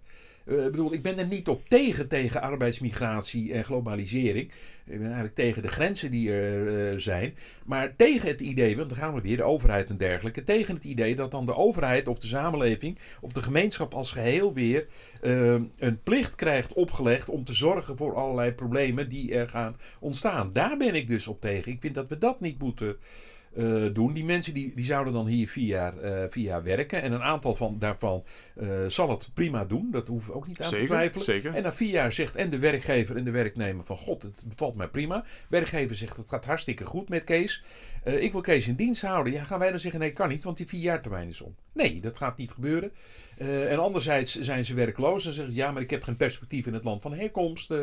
Ik 0.49 0.71
bedoel, 0.71 0.93
ik 0.93 1.01
ben 1.01 1.17
er 1.17 1.27
niet 1.27 1.47
op 1.47 1.69
tegen, 1.69 2.07
tegen 2.07 2.41
arbeidsmigratie 2.41 3.53
en 3.53 3.63
globalisering. 3.63 4.51
Ik 4.85 4.97
ben 4.97 5.05
eigenlijk 5.05 5.35
tegen 5.35 5.61
de 5.61 5.67
grenzen 5.67 6.11
die 6.11 6.31
er 6.31 6.91
eh, 6.91 6.97
zijn. 6.97 7.35
Maar 7.65 7.95
tegen 7.95 8.27
het 8.27 8.41
idee, 8.41 8.77
want 8.77 8.89
dan 8.89 8.97
gaan 8.97 9.13
we 9.13 9.21
weer, 9.21 9.37
de 9.37 9.43
overheid 9.43 9.89
en 9.89 9.97
dergelijke. 9.97 10.43
Tegen 10.43 10.75
het 10.75 10.83
idee 10.83 11.15
dat 11.15 11.31
dan 11.31 11.45
de 11.45 11.55
overheid 11.55 12.07
of 12.07 12.19
de 12.19 12.27
samenleving 12.27 12.97
of 13.21 13.31
de 13.31 13.41
gemeenschap 13.41 13.93
als 13.93 14.11
geheel 14.11 14.53
weer 14.53 14.87
eh, 15.21 15.55
een 15.77 16.03
plicht 16.03 16.35
krijgt 16.35 16.73
opgelegd 16.73 17.29
om 17.29 17.43
te 17.43 17.53
zorgen 17.53 17.97
voor 17.97 18.15
allerlei 18.15 18.51
problemen 18.51 19.09
die 19.09 19.33
er 19.35 19.49
gaan 19.49 19.75
ontstaan. 19.99 20.53
Daar 20.53 20.77
ben 20.77 20.95
ik 20.95 21.07
dus 21.07 21.27
op 21.27 21.41
tegen. 21.41 21.71
Ik 21.71 21.81
vind 21.81 21.95
dat 21.95 22.09
we 22.09 22.17
dat 22.17 22.39
niet 22.39 22.59
moeten 22.59 22.97
eh, 23.53 23.85
doen. 23.93 24.13
Die 24.13 24.25
mensen 24.25 24.53
die, 24.53 24.75
die 24.75 24.85
zouden 24.85 25.13
dan 25.13 25.27
hier 25.27 25.47
vier 25.47 25.65
jaar, 25.65 25.97
eh, 25.97 26.29
vier 26.29 26.43
jaar 26.43 26.63
werken. 26.63 27.01
En 27.01 27.11
een 27.11 27.21
aantal 27.21 27.55
van, 27.55 27.75
daarvan 27.79 28.23
eh, 28.55 28.67
zal 28.87 29.09
het 29.09 29.29
prima 29.33 29.65
doen. 29.65 29.91
Dat 29.91 30.07
hoeven 30.07 30.31
we 30.31 30.37
ook 30.37 30.47
niet 30.47 30.61
aan 30.61 30.69
te 30.69 30.83
twijfelen. 30.83 31.25
zeker. 31.25 31.53
En 31.53 31.63
na 31.63 31.73
vier 31.73 31.89
jaar 31.89 32.13
zegt 32.13 32.35
en 32.35 32.49
de 32.49 32.59
werkgever 32.59 33.15
en 33.15 33.23
de 33.23 33.31
werknemer 33.31 33.85
van... 33.85 33.97
God, 33.97 34.21
het 34.21 34.43
bevalt 34.45 34.75
mij 34.75 34.87
prima. 34.87 35.25
Werkgever 35.47 35.95
zegt 35.95 36.17
het 36.17 36.29
gaat 36.29 36.45
hartstikke 36.45 36.85
goed 36.85 37.09
met 37.09 37.23
Kees. 37.23 37.63
Ik 38.03 38.31
wil 38.31 38.41
Kees 38.41 38.67
in 38.67 38.75
dienst 38.75 39.01
houden. 39.01 39.33
Ja, 39.33 39.43
gaan 39.43 39.59
wij 39.59 39.69
dan 39.69 39.79
zeggen 39.79 39.99
nee, 39.99 40.13
kan 40.13 40.29
niet, 40.29 40.43
want 40.43 40.57
die 40.57 40.67
vier 40.67 40.81
jaar 40.81 41.01
termijn 41.01 41.27
is 41.27 41.41
om. 41.41 41.55
Nee, 41.73 42.01
dat 42.01 42.17
gaat 42.17 42.37
niet 42.37 42.51
gebeuren. 42.51 42.91
En 43.37 43.79
anderzijds 43.79 44.39
zijn 44.39 44.65
ze 44.65 44.73
werkloos 44.73 45.25
en 45.25 45.33
zeggen 45.33 45.53
ja, 45.53 45.71
maar 45.71 45.81
ik 45.81 45.89
heb 45.89 46.03
geen 46.03 46.17
perspectief 46.17 46.65
in 46.65 46.73
het 46.73 46.83
land 46.83 47.01
van 47.01 47.13
herkomst. 47.13 47.73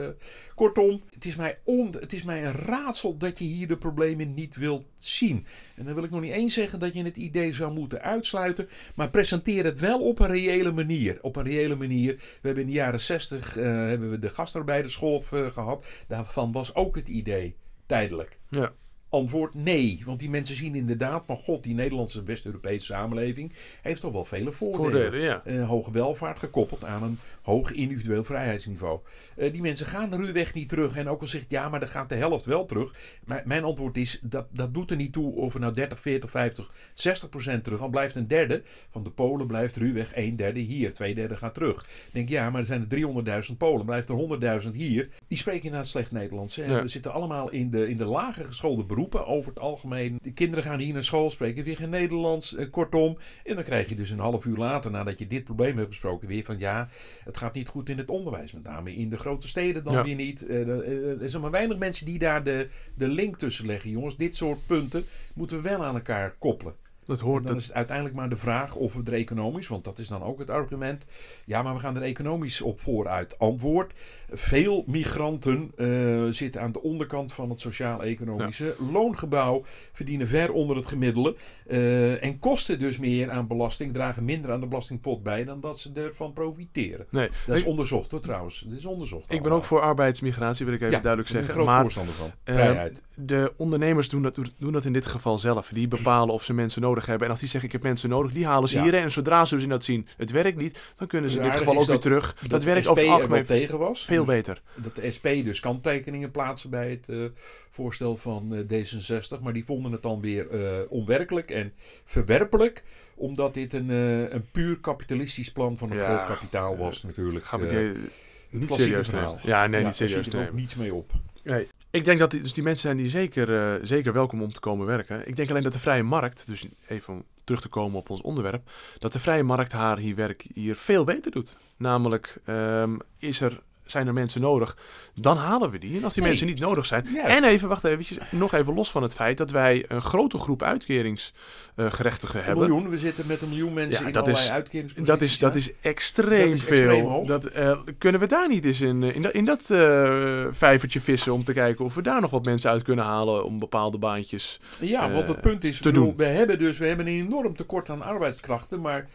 Kortom, 0.55 1.03
het 1.15 1.25
is, 1.25 1.37
mij 1.37 1.59
on, 1.65 1.95
het 2.01 2.13
is 2.13 2.23
mij 2.23 2.45
een 2.45 2.53
raadsel 2.53 3.17
dat 3.17 3.39
je 3.39 3.45
hier 3.45 3.69
de 3.69 3.77
problemen 3.77 4.35
niet 4.35 4.57
wilt 4.57 4.85
zien. 4.97 5.47
En 5.75 5.85
dan 5.85 5.95
wil 5.95 6.05
ik 6.05 6.11
nog 6.11 6.21
niet 6.21 6.33
eens 6.33 6.55
zeggen 6.55 6.79
dat 6.79 6.95
je 6.95 7.05
het 7.05 7.17
idee 7.17 7.55
zou 7.55 7.73
moeten 7.73 8.03
uitsluiten, 8.03 8.69
maar 8.95 9.11
presenteer 9.11 9.65
het 9.65 9.81
wel 9.81 10.01
op 10.01 10.19
een 10.19 10.27
reële 10.27 10.73
manier. 10.73 11.19
Op 11.23 11.37
een 11.37 11.45
reële 11.45 11.77
manier. 11.77 12.15
We 12.17 12.41
hebben 12.43 12.63
in 12.63 12.69
de 12.69 12.75
jaren 12.75 13.01
60 13.01 13.57
eh, 13.57 13.65
hebben 13.65 14.11
we 14.11 14.19
de 14.19 14.31
gastarbeidersgolf 14.31 15.33
eh, 15.33 15.47
gehad. 15.47 15.87
Daarvan 16.09 16.53
was 16.53 16.75
ook 16.75 16.97
het 16.97 17.09
idee 17.09 17.57
tijdelijk. 17.87 18.39
Ja. 18.49 18.73
Antwoord 19.09 19.55
nee. 19.55 20.03
Want 20.05 20.19
die 20.19 20.31
mensen 20.31 20.57
zien 20.57 20.75
inderdaad 20.75 21.25
van 21.27 21.37
god, 21.37 21.63
die 21.63 21.75
Nederlandse 21.75 22.23
West-Europese 22.23 22.85
samenleving 22.85 23.53
heeft 23.83 24.01
toch 24.01 24.13
wel 24.13 24.25
vele 24.25 24.53
voordelen. 24.53 25.03
Voordelen, 25.03 25.21
ja. 25.21 25.45
Eh, 25.45 25.69
hoge 25.69 25.91
welvaart 25.91 26.39
gekoppeld 26.39 26.85
aan 26.85 27.03
een 27.03 27.19
hoog 27.43 27.73
individueel 27.73 28.25
vrijheidsniveau. 28.25 29.01
Eh, 29.37 29.53
die 29.53 29.61
mensen 29.61 29.87
gaan 29.87 30.15
ruwweg 30.15 30.55
niet 30.55 30.69
terug. 30.69 30.97
En 30.97 31.09
ook 31.09 31.21
al 31.21 31.27
zegt 31.27 31.51
ja, 31.51 31.69
maar 31.69 31.81
dan 31.81 31.89
gaat 31.89 32.09
de 32.09 32.15
helft 32.15 32.45
wel 32.45 32.65
terug. 32.65 32.95
Maar 33.25 33.43
mijn 33.45 33.65
antwoord 33.65 33.97
is, 33.97 34.21
dat, 34.23 34.47
dat 34.51 34.75
doet 34.75 34.91
er 34.91 34.97
niet 34.97 35.13
toe 35.13 35.33
of 35.33 35.55
er 35.55 35.61
nou 35.61 35.75
30, 35.75 36.01
40, 36.01 36.31
50, 36.31 36.73
60 36.95 37.29
procent 37.29 37.65
terug. 37.65 37.79
Dan 37.79 37.91
blijft 37.91 38.15
een 38.15 38.29
derde 38.29 38.63
van 38.91 39.05
de 39.05 39.11
Polen 39.11 39.47
blijft 39.47 39.77
ruwweg 39.77 40.11
een 40.15 40.37
derde 40.37 40.61
hier. 40.61 40.93
Twee 40.93 41.15
derde 41.15 41.37
gaat 41.37 41.55
terug. 41.55 41.83
Ik 41.83 42.11
denk 42.13 42.29
ja, 42.29 42.51
maar 42.51 42.61
er 42.61 42.67
zijn 42.67 42.87
er 42.89 43.45
300.000 43.51 43.57
Polen. 43.57 43.87
Blijft 43.87 44.09
er 44.09 44.63
100.000 44.63 44.71
hier. 44.73 45.09
Die 45.27 45.39
spreken 45.39 45.65
inderdaad 45.65 45.89
slecht 45.89 46.11
Nederlands. 46.11 46.55
Ja. 46.55 46.83
We 46.83 46.89
zitten 46.89 47.13
allemaal 47.13 47.51
in 47.51 47.71
de, 47.71 47.89
in 47.89 47.97
de 47.97 48.05
lager 48.05 48.45
geschoolde 48.45 48.85
beroepen. 48.97 49.21
beroepen 49.21 49.27
over 49.37 49.51
het 49.51 49.59
algemeen. 49.63 50.19
De 50.23 50.33
kinderen 50.33 50.65
gaan 50.65 50.79
hier 50.79 50.93
naar 50.93 51.05
school, 51.05 51.31
spreken 51.31 51.65
weer 51.65 51.77
geen 51.77 51.91
Nederlands, 51.91 52.55
eh, 52.55 52.71
kortom. 52.71 53.19
En 53.45 53.55
dan 53.55 53.65
krijg 53.65 53.89
je 53.89 53.95
dus 53.95 54.11
een 54.11 54.19
half 54.19 54.45
uur 54.45 54.57
later, 54.57 54.91
nadat 54.91 55.19
je 55.19 55.27
dit 55.27 55.45
probleem 55.45 55.77
hebt 55.77 55.89
besproken, 55.89 56.29
weer 56.29 56.45
van 56.45 56.59
ja, 56.59 56.89
het 57.25 57.37
gaat 57.37 57.55
niet 57.55 57.69
goed 57.69 57.89
in 57.89 57.99
het 57.99 58.11
onderwijs. 58.11 58.53
Met 58.53 58.63
name 58.63 58.95
in 58.95 59.09
de 59.11 59.19
grote 59.19 59.49
steden 59.49 59.85
dan 59.85 59.93
Ja. 59.95 60.03
weer 60.05 60.15
niet. 60.15 60.47
Eh, 60.47 60.69
er- 60.69 60.83
eh, 60.83 61.23
er 61.23 61.31
zijn 61.31 61.43
maar 61.43 61.51
weinig 61.51 61.79
mensen 61.79 62.07
die 62.07 62.19
daar 62.19 62.45
de, 62.45 62.69
de 62.95 63.09
link 63.09 63.39
tussen 63.39 63.67
leggen. 63.67 63.91
Jongens, 63.91 64.17
dit 64.17 64.37
soort 64.37 64.67
punten 64.67 65.05
moeten 65.35 65.57
we 65.57 65.63
wel 65.69 65.85
aan 65.85 65.95
elkaar 65.95 66.35
koppelen. 66.39 66.75
Dat 67.07 67.21
En 67.21 67.25
hoort 67.27 67.43
dan 67.43 67.53
het. 67.53 67.61
is 67.61 67.67
het 67.67 67.77
uiteindelijk 67.77 68.17
maar 68.17 68.29
de 68.29 68.37
vraag 68.37 68.75
of 68.75 68.95
we 68.95 69.01
er 69.05 69.13
economisch, 69.13 69.69
want 69.69 69.85
dat 69.85 69.99
is 69.99 70.09
dan 70.09 70.23
ook 70.23 70.39
het 70.39 70.51
argument. 70.51 71.05
Ja, 71.45 71.63
maar 71.63 71.75
we 71.75 71.81
gaan 71.81 71.97
er 71.97 72.03
economisch 72.03 72.61
op 72.61 72.81
vooruit. 72.81 73.39
Antwoord: 73.39 73.93
veel 74.33 74.85
migranten 74.87 75.73
eh, 75.77 76.25
zitten 76.31 76.61
aan 76.61 76.73
de 76.73 76.83
onderkant 76.83 77.33
van 77.33 77.51
het 77.51 77.61
sociaal-economische 77.61 78.75
loongebouw, 78.93 79.65
verdienen 79.93 80.29
ver 80.29 80.53
onder 80.53 80.77
het 80.77 80.87
gemiddelde 80.87 81.37
eh, 81.67 82.23
en 82.25 82.39
kosten 82.39 82.79
dus 82.79 82.99
meer 82.99 83.31
aan 83.31 83.47
belasting, 83.47 83.93
dragen 83.93 84.25
minder 84.25 84.53
aan 84.53 84.61
de 84.61 84.67
belastingpot 84.67 85.23
bij 85.23 85.45
dan 85.45 85.61
dat 85.61 85.79
ze 85.79 85.91
ervan 85.95 86.33
profiteren. 86.33 87.07
Nee, 87.11 87.29
Dat 87.47 87.57
is 87.57 87.63
ik, 87.63 87.69
onderzocht 87.69 88.11
hoor 88.11 88.21
trouwens. 88.21 88.65
Dat 88.69 88.79
is 88.79 88.85
onderzocht. 88.87 89.33
ik 89.33 89.43
ben 89.43 89.53
ook 89.53 89.65
voor 89.65 89.81
arbeidsmigratie, 89.81 90.65
wil 90.65 90.75
ik 90.75 90.81
even 90.81 90.95
Ja, 90.95 91.01
duidelijk 91.01 91.31
ik 91.31 91.35
ben 91.37 91.45
zeggen. 91.45 91.63
groot 91.63 91.75
Maar 91.75 91.83
voorstander 91.83 92.15
van. 92.15 92.31
eh, 92.45 92.85
de 93.15 93.53
ondernemers 93.57 94.09
doen 94.09 94.23
dat, 94.23 94.39
doen 94.59 94.73
dat 94.73 94.85
in 94.85 94.93
dit 94.93 95.07
geval 95.07 95.39
zelf. 95.39 95.69
Die 95.69 95.89
bepalen 95.89 96.35
of 96.35 96.43
ze 96.45 96.53
mensen 96.53 96.83
nodig 96.83 96.96
hebben. 97.05 97.25
En 97.25 97.31
als 97.31 97.41
die 97.41 97.49
zeggen 97.49 97.69
ik 97.69 97.75
heb 97.75 97.83
mensen 97.83 98.09
nodig, 98.09 98.33
die 98.33 98.47
halen 98.47 98.69
ze 98.69 98.81
hierheen. 98.81 99.03
En 99.03 99.11
zodra 99.11 99.45
ze 99.45 99.55
dus 99.55 99.63
in 99.63 99.69
dat 99.69 99.85
zien, 99.85 100.07
het 100.17 100.31
werkt 100.31 100.59
niet, 100.59 100.79
dan 100.97 101.07
kunnen 101.07 101.31
ze 101.31 101.37
in 101.37 101.43
dit 101.43 101.57
geval 101.57 101.79
ook 101.79 101.87
weer 101.87 101.99
terug. 101.99 102.35
Dat, 102.41 102.51
dat 102.51 102.65
werkt 102.65 102.87
over 102.87 103.03
het 103.03 103.13
algemeen 103.13 103.47
tegen 103.47 103.79
was. 103.79 104.05
veel 104.05 104.25
Dus 104.25 104.35
beter. 104.35 104.63
dat 104.75 104.97
de 104.97 105.11
SP 105.17 105.27
dus 105.45 105.61
kanttekeningen 105.61 106.31
plaatsen 106.31 106.71
bij 106.71 106.91
het 106.91 107.09
eh, 107.09 107.25
voorstel 107.71 108.17
van 108.17 108.55
eh, 108.69 108.85
D66. 108.85 109.41
Maar 109.43 109.53
die 109.53 109.65
vonden 109.65 109.93
het 109.93 110.03
dan 110.03 110.21
weer 110.21 110.51
eh, 110.51 110.81
onwerkelijk 110.89 111.51
en 111.51 111.73
verwerpelijk. 112.05 112.83
Omdat 113.15 113.55
dit 113.55 113.73
een, 113.73 113.89
een 114.35 114.51
puur 114.51 114.79
kapitalistisch 114.81 115.53
plan 115.53 115.77
van 115.77 115.91
het 115.91 116.01
Ja, 116.01 116.17
groot 116.17 116.37
kapitaal 116.37 116.77
was 116.77 117.03
natuurlijk. 117.03 117.45
Gaan 117.45 117.61
we 117.61 117.67
die, 117.67 118.61
niet 118.61 118.73
serieus 118.73 119.09
verhaal. 119.09 119.35
nemen. 119.35 119.49
Ja, 119.49 119.67
nee, 119.67 119.81
ja, 119.81 119.87
niet 119.87 119.97
serieus 119.97 120.25
zit 120.25 120.33
er 120.33 120.39
ook 120.39 120.45
nemen. 120.45 120.61
niets 120.61 120.75
mee 120.75 120.95
op. 120.95 121.13
Nee. 121.43 121.69
Ik 121.97 122.05
denk 122.05 122.19
dat 122.19 122.31
die, 122.31 122.41
dus 122.41 122.53
die 122.53 122.63
mensen 122.63 122.83
zijn 122.83 122.97
die 122.97 123.11
zeker, 123.11 123.75
eh, 123.75 123.81
zeker 123.83 124.13
welkom 124.13 124.43
om 124.43 124.53
te 124.53 124.61
komen 124.61 124.87
werken. 124.87 125.29
Ik 125.29 125.37
denk 125.37 125.51
alleen 125.51 125.63
dat 125.63 125.73
de 125.73 125.79
vrije 125.79 126.03
markt, 126.03 126.47
dus 126.47 126.67
even 126.89 127.15
om 127.15 127.25
terug 127.45 127.61
te 127.61 127.69
komen 127.69 127.99
op 127.99 128.11
ons 128.11 128.21
onderwerp, 128.21 128.71
dat 128.99 129.13
de 129.13 129.21
vrije 129.21 129.43
markt 129.43 129.73
haar 129.73 129.99
hier 129.99 130.15
werk 130.15 130.47
hier 130.55 130.77
veel 130.77 131.05
beter 131.05 131.31
doet. 131.31 131.57
Namelijk, 131.77 132.39
ehm, 132.45 132.97
is 133.19 133.41
er, 133.41 133.63
zijn 133.87 134.07
er 134.07 134.13
mensen 134.13 134.41
nodig, 134.41 134.77
dan 135.15 135.37
halen 135.37 135.71
we 135.71 135.79
die. 135.79 135.97
En 135.97 136.05
als 136.05 136.13
die 136.13 136.23
Nee. 136.23 136.31
mensen 136.31 136.49
niet 136.49 136.59
nodig 136.61 136.87
zijn. 136.87 137.17
En 137.17 137.45
even, 137.45 137.69
wacht 137.69 137.85
eventjes, 137.85 138.19
nog 138.31 138.53
even 138.55 138.75
los 138.75 138.91
van 138.91 139.03
het 139.03 139.15
feit 139.15 139.39
dat 139.39 139.51
wij 139.51 139.85
een 139.89 140.03
grote 140.03 140.39
groep 140.39 140.63
uitkeringsgerechtigen 140.63 142.39
Een 142.39 142.45
hebben. 142.45 142.69
miljoen, 142.69 142.89
we 142.91 142.99
zitten 142.99 143.25
met 143.27 143.43
een 143.43 143.49
miljoen 143.49 143.73
mensen 143.73 144.01
Ja, 144.01 144.07
in 144.07 144.13
dat 144.13 144.23
allerlei 144.29 144.63
is-. 144.71 144.95
Dat 145.05 145.21
is, 145.21 145.39
dat 145.39 145.55
is 145.55 145.71
extreem 145.81 146.51
Dat 146.51 146.59
is 146.59 146.63
veel. 146.65 146.91
extreem. 146.91 147.27
Dat, 147.27 147.45
eh, 147.45 147.79
kunnen 147.99 148.21
we 148.21 148.27
daar 148.27 148.49
niet 148.49 148.65
eens 148.65 148.81
in, 148.81 149.03
eh, 149.03 149.15
in 149.15 149.23
dat, 149.23 149.33
in 149.33 149.45
dat 149.45 149.71
eh, 149.71 150.47
vijvertje 150.51 151.01
vissen 151.01 151.33
om 151.33 151.45
te 151.45 151.53
kijken 151.53 151.85
of 151.85 151.95
we 151.95 152.03
daar 152.03 152.21
nog 152.21 152.31
wat 152.31 152.45
mensen 152.45 152.71
uit 152.71 152.83
kunnen 152.83 153.05
halen 153.05 153.45
om 153.45 153.59
bepaalde 153.59 153.99
baantjes. 153.99 154.61
Ja, 154.81 155.11
want 155.13 155.29
het 155.29 155.41
punt 155.41 155.65
is, 155.65 155.77
te 155.77 155.83
bedoel, 155.83 156.05
doen. 156.07 156.17
we 156.17 156.25
hebben 156.25 156.59
dus 156.59 156.79
we 156.79 156.87
hebben 156.87 157.07
een 157.07 157.27
enorm 157.27 157.57
tekort 157.57 157.91
aan 157.91 158.03
arbeidskrachten, 158.03 158.81
maar 158.81 159.09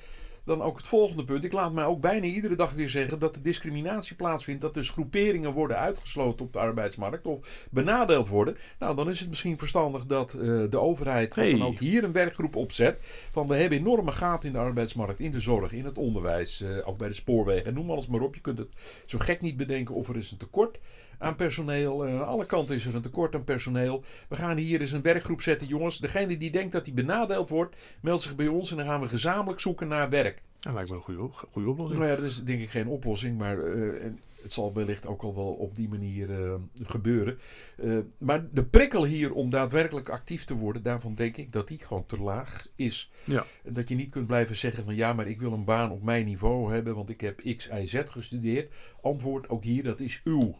dan 0.45 0.61
ook 0.61 0.77
het 0.77 0.87
volgende 0.87 1.23
punt. 1.23 1.43
Ik 1.43 1.51
laat 1.51 1.73
mij 1.73 1.85
ook 1.85 2.01
bijna 2.01 2.25
iedere 2.25 2.55
dag 2.55 2.73
weer 2.73 2.89
zeggen 2.89 3.19
dat 3.19 3.35
er 3.35 3.41
discriminatie 3.41 4.15
plaatsvindt, 4.15 4.61
dat 4.61 4.73
dus 4.73 4.89
groeperingen 4.89 5.53
worden 5.53 5.77
uitgesloten 5.77 6.45
op 6.45 6.53
de 6.53 6.59
arbeidsmarkt 6.59 7.25
of 7.25 7.67
benadeeld 7.71 8.27
worden. 8.27 8.57
Nou, 8.79 8.95
dan 8.95 9.09
is 9.09 9.19
het 9.19 9.29
misschien 9.29 9.57
verstandig 9.57 10.05
dat 10.05 10.33
eh, 10.33 10.39
de 10.69 10.79
overheid 10.79 11.35
Hey. 11.35 11.51
dan 11.51 11.63
ook 11.63 11.79
hier 11.79 12.03
een 12.03 12.11
werkgroep 12.11 12.55
opzet. 12.55 12.97
Van 13.31 13.47
we 13.47 13.55
hebben 13.55 13.77
enorme 13.77 14.11
gaten 14.11 14.47
in 14.47 14.53
de 14.53 14.59
arbeidsmarkt, 14.59 15.19
in 15.19 15.31
de 15.31 15.39
zorg, 15.39 15.71
in 15.71 15.85
het 15.85 15.97
onderwijs, 15.97 16.61
eh, 16.61 16.87
ook 16.87 16.97
bij 16.97 17.07
de 17.07 17.13
spoorwegen. 17.13 17.73
Noem 17.73 17.91
alles 17.91 18.07
maar 18.07 18.21
op. 18.21 18.35
Je 18.35 18.41
kunt 18.41 18.57
het 18.57 18.69
zo 19.05 19.17
gek 19.17 19.41
niet 19.41 19.57
bedenken 19.57 19.95
of 19.95 20.09
er 20.09 20.17
is 20.17 20.31
een 20.31 20.37
tekort 20.37 20.79
aan 21.21 21.35
personeel. 21.35 22.05
Eh, 22.05 22.13
aan 22.13 22.27
alle 22.27 22.45
kanten 22.45 22.75
is 22.75 22.85
er 22.85 22.95
een 22.95 23.01
tekort 23.01 23.35
aan 23.35 23.43
personeel. 23.43 24.03
We 24.29 24.35
gaan 24.35 24.57
hier 24.57 24.81
eens 24.81 24.91
een 24.91 25.01
werkgroep 25.01 25.41
zetten, 25.41 25.67
jongens. 25.67 25.99
Degene 25.99 26.37
die 26.37 26.51
denkt 26.51 26.71
dat 26.71 26.85
hij 26.85 26.93
benadeeld 26.93 27.49
wordt, 27.49 27.75
meldt 28.01 28.23
zich 28.23 28.35
bij 28.35 28.47
ons 28.47 28.71
en 28.71 28.77
dan 28.77 28.85
gaan 28.85 29.01
we 29.01 29.07
gezamenlijk 29.07 29.59
zoeken 29.59 29.87
naar 29.87 30.09
werk. 30.09 30.41
Dat 30.59 30.73
lijkt 30.73 30.89
me 30.89 30.95
een 30.95 31.01
goede, 31.01 31.29
goede 31.51 31.69
oplossing. 31.69 31.99
Nou 31.99 32.11
ja, 32.11 32.17
dat 32.17 32.25
is 32.25 32.43
denk 32.43 32.61
ik 32.61 32.69
geen 32.69 32.87
oplossing, 32.87 33.37
maar 33.37 33.59
eh, 33.59 34.11
het 34.41 34.53
zal 34.53 34.73
wellicht 34.73 35.07
ook 35.07 35.21
al 35.21 35.35
wel 35.35 35.51
op 35.51 35.75
die 35.75 35.89
manier 35.89 36.31
eh, 36.31 36.53
gebeuren. 36.83 37.39
Maar 38.17 38.47
de 38.51 38.63
prikkel 38.63 39.05
hier 39.05 39.33
om 39.33 39.49
daadwerkelijk 39.49 40.09
actief 40.09 40.45
te 40.45 40.55
worden, 40.55 40.83
daarvan 40.83 41.15
denk 41.15 41.37
ik 41.37 41.51
dat 41.51 41.67
die 41.67 41.77
gewoon 41.77 42.05
te 42.05 42.21
laag 42.21 42.67
is. 42.75 43.11
Ja. 43.23 43.45
Dat 43.63 43.89
je 43.89 43.95
niet 43.95 44.11
kunt 44.11 44.27
blijven 44.27 44.55
zeggen 44.55 44.83
van 44.83 44.95
ja, 44.95 45.13
maar 45.13 45.27
ik 45.27 45.39
wil 45.39 45.53
een 45.53 45.65
baan 45.65 45.91
op 45.91 46.03
mijn 46.03 46.25
niveau 46.25 46.73
hebben, 46.73 46.95
want 46.95 47.09
ik 47.09 47.21
heb 47.21 47.55
X, 47.57 47.67
Y, 47.67 47.85
Z 47.85 48.01
gestudeerd. 48.05 48.73
Antwoord 49.01 49.49
ook 49.49 49.63
hier, 49.63 49.83
dat 49.83 49.99
is 49.99 50.21
uw 50.23 50.55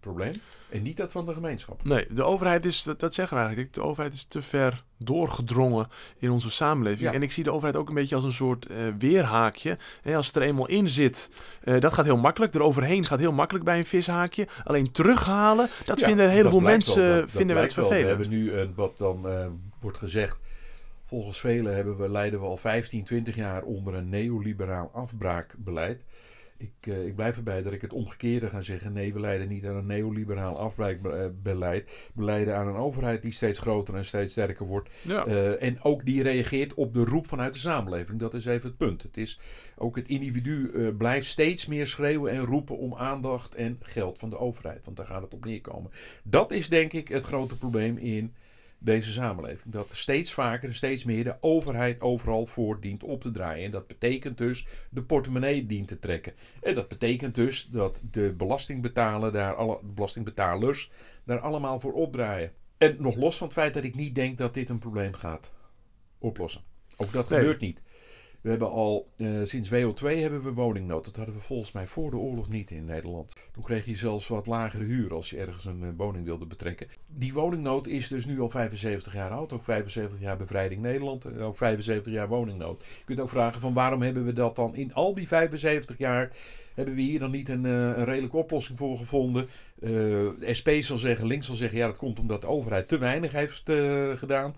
probleem 0.00 0.32
en 0.68 0.82
niet 0.82 0.96
dat 0.96 1.12
van 1.12 1.26
de 1.26 1.32
gemeenschap. 1.32 1.84
Nee, 1.84 2.06
de 2.10 2.22
overheid 2.22 2.64
is, 2.66 2.82
dat, 2.82 3.00
dat 3.00 3.14
zeggen 3.14 3.36
we 3.36 3.42
eigenlijk, 3.42 3.72
de 3.74 3.82
overheid 3.82 4.14
is 4.14 4.24
te 4.24 4.42
ver 4.42 4.84
doorgedrongen 4.98 5.88
in 6.18 6.30
onze 6.30 6.50
samenleving. 6.50 7.00
Ja. 7.08 7.12
En 7.12 7.22
ik 7.22 7.32
zie 7.32 7.44
de 7.44 7.50
overheid 7.52 7.76
ook 7.76 7.88
een 7.88 7.94
beetje 7.94 8.14
als 8.14 8.24
een 8.24 8.32
soort 8.32 8.66
eh, 8.66 8.76
weerhaakje. 8.98 9.78
Als 10.14 10.26
het 10.26 10.36
er 10.36 10.42
eenmaal 10.42 10.68
in 10.68 10.88
zit, 10.88 11.30
eh, 11.62 11.80
dat 11.80 11.92
gaat 11.94 12.04
heel 12.04 12.16
makkelijk. 12.16 12.54
Eroverheen 12.54 13.06
gaat 13.06 13.18
heel 13.18 13.32
makkelijk 13.32 13.64
bij 13.64 13.78
een 13.78 13.86
vishaakje. 13.86 14.46
Alleen 14.64 14.92
terughalen, 14.92 15.68
dat 15.84 15.98
Ja, 15.98 16.06
vinden 16.06 16.24
een 16.26 16.30
heleboel 16.32 16.60
dat 16.60 16.68
mensen 16.70 17.02
wel, 17.02 17.12
dat- 17.12 17.20
dat 17.20 17.30
vinden 17.30 17.56
we 17.56 17.62
het 17.62 17.74
wel. 17.74 17.86
vervelend. 17.86 18.18
We 18.18 18.22
hebben 18.24 18.38
nu, 18.44 18.52
een, 18.52 18.72
wat 18.74 18.98
dan 18.98 19.28
eh, 19.28 19.46
wordt 19.80 19.98
gezegd, 19.98 20.38
volgens 21.04 21.40
velen 21.40 21.74
hebben 21.74 21.96
we, 21.96 22.08
leiden 22.10 22.40
we 22.40 22.46
al 22.46 22.56
15, 22.56 23.04
20 23.04 23.34
jaar 23.34 23.62
onder 23.62 23.94
een 23.94 24.08
neoliberaal 24.08 24.90
afbraakbeleid. 24.92 26.02
Ik, 26.58 26.72
eh, 26.80 27.06
ik 27.06 27.14
blijf 27.14 27.36
erbij 27.36 27.62
dat 27.62 27.72
ik 27.72 27.80
het 27.80 27.92
omgekeerde 27.92 28.46
ga 28.46 28.60
zeggen. 28.60 28.92
Nee, 28.92 29.12
we 29.12 29.20
leiden 29.20 29.48
niet 29.48 29.66
aan 29.66 29.76
een 29.76 29.86
neoliberaal 29.86 30.58
afbraakbeleid. 30.58 31.90
We 32.14 32.24
leiden 32.24 32.56
aan 32.56 32.66
een 32.66 32.76
overheid 32.76 33.22
die 33.22 33.32
steeds 33.32 33.58
groter 33.58 33.94
en 33.94 34.04
steeds 34.04 34.32
sterker 34.32 34.66
wordt. 34.66 34.88
Ja. 35.02 35.26
Eh, 35.26 35.62
en 35.62 35.82
ook 35.82 36.04
die 36.04 36.22
reageert 36.22 36.74
op 36.74 36.94
de 36.94 37.04
roep 37.04 37.26
vanuit 37.26 37.52
de 37.52 37.58
samenleving. 37.58 38.18
Dat 38.18 38.34
is 38.34 38.44
even 38.44 38.68
het 38.68 38.78
punt. 38.78 39.02
Het 39.02 39.16
is 39.16 39.40
ook 39.76 39.96
het 39.96 40.08
individu 40.08 40.70
eh, 40.70 40.96
blijft 40.96 41.26
steeds 41.26 41.66
meer 41.66 41.86
schreeuwen 41.86 42.32
en 42.32 42.44
roepen 42.44 42.78
om 42.78 42.94
aandacht 42.94 43.54
en 43.54 43.78
geld 43.80 44.18
van 44.18 44.30
de 44.30 44.38
overheid. 44.38 44.84
Want 44.84 44.96
daar 44.96 45.06
gaat 45.06 45.22
het 45.22 45.34
op 45.34 45.44
neerkomen. 45.44 45.90
Dat 46.22 46.50
is 46.50 46.68
denk 46.68 46.92
ik 46.92 47.08
het 47.08 47.24
grote 47.24 47.56
probleem 47.56 47.96
in 47.96 48.34
deze 48.78 49.12
samenleving. 49.12 49.72
Dat 49.72 49.90
steeds 49.92 50.32
vaker 50.32 50.68
en 50.68 50.74
steeds 50.74 51.04
meer 51.04 51.24
de 51.24 51.36
overheid 51.40 52.00
overal 52.00 52.46
voor 52.46 52.80
dient 52.80 53.02
op 53.02 53.20
te 53.20 53.30
draaien. 53.30 53.64
En 53.64 53.70
dat 53.70 53.86
betekent 53.86 54.38
dus 54.38 54.66
de 54.90 55.02
portemonnee 55.02 55.66
dient 55.66 55.88
te 55.88 55.98
trekken. 55.98 56.32
En 56.62 56.74
dat 56.74 56.88
betekent 56.88 57.34
dus 57.34 57.66
dat 57.66 58.02
de 58.10 58.34
belastingbetaler 58.36 59.32
daar 59.32 59.54
alle, 59.54 59.80
belastingbetalers 59.84 60.90
daar 61.24 61.40
allemaal 61.40 61.80
voor 61.80 61.92
opdraaien. 61.92 62.52
En 62.78 62.96
nog 62.98 63.16
los 63.16 63.36
van 63.36 63.46
het 63.46 63.56
feit 63.56 63.74
dat 63.74 63.84
ik 63.84 63.94
niet 63.94 64.14
denk 64.14 64.38
dat 64.38 64.54
dit 64.54 64.68
een 64.70 64.78
probleem 64.78 65.12
gaat 65.14 65.50
oplossen. 66.18 66.62
Ook 66.96 67.12
dat 67.12 67.28
Nee. 67.28 67.38
gebeurt 67.38 67.60
niet. 67.60 67.80
We 68.48 68.54
hebben 68.54 68.72
al 68.72 69.08
eh, 69.16 69.28
sinds 69.44 69.70
WO2 69.70 70.20
hebben 70.20 70.42
we 70.42 70.52
woningnood. 70.52 71.04
Dat 71.04 71.16
hadden 71.16 71.34
we 71.34 71.40
volgens 71.40 71.72
mij 71.72 71.86
voor 71.86 72.10
de 72.10 72.16
oorlog 72.16 72.48
niet 72.48 72.70
in 72.70 72.84
Nederland. 72.84 73.32
Toen 73.52 73.62
kreeg 73.62 73.84
je 73.84 73.96
zelfs 73.96 74.28
wat 74.28 74.46
lagere 74.46 74.84
huur 74.84 75.14
als 75.14 75.30
je 75.30 75.36
ergens 75.38 75.64
een 75.64 75.82
eh, 75.82 75.88
woning 75.96 76.24
wilde 76.24 76.46
betrekken. 76.46 76.86
Die 77.06 77.32
woningnood 77.32 77.86
is 77.86 78.08
dus 78.08 78.26
nu 78.26 78.40
al 78.40 78.48
75 78.48 79.12
jaar 79.12 79.30
oud. 79.30 79.52
Ook 79.52 79.62
75 79.62 80.20
jaar 80.20 80.36
bevrijding 80.36 80.80
Nederland. 80.80 81.24
En 81.24 81.40
ook 81.40 81.56
75 81.56 82.12
jaar 82.12 82.28
woningnood. 82.28 82.84
Je 82.98 83.04
kunt 83.04 83.20
ook 83.20 83.28
vragen 83.28 83.60
van 83.60 83.74
waarom 83.74 84.02
hebben 84.02 84.24
we 84.24 84.32
dat 84.32 84.56
dan 84.56 84.74
in 84.74 84.94
al 84.94 85.14
die 85.14 85.28
75 85.28 85.98
jaar... 85.98 86.32
Hebben 86.74 86.94
we 86.94 87.02
hier 87.02 87.18
dan 87.18 87.30
niet 87.30 87.48
een, 87.48 87.66
eh, 87.66 87.72
een 87.72 88.04
redelijke 88.04 88.36
oplossing 88.36 88.78
voor 88.78 88.96
gevonden? 88.96 89.48
De 89.80 90.48
SP 90.58 90.68
zal 90.80 90.96
zeggen, 90.96 91.26
links 91.26 91.46
zal 91.46 91.54
zeggen, 91.54 91.78
ja 91.78 91.86
dat 91.86 91.96
komt 91.96 92.18
omdat 92.18 92.40
de 92.40 92.46
overheid 92.46 92.88
te 92.88 92.98
weinig 92.98 93.32
heeft 93.32 93.62
gedaan. 94.18 94.54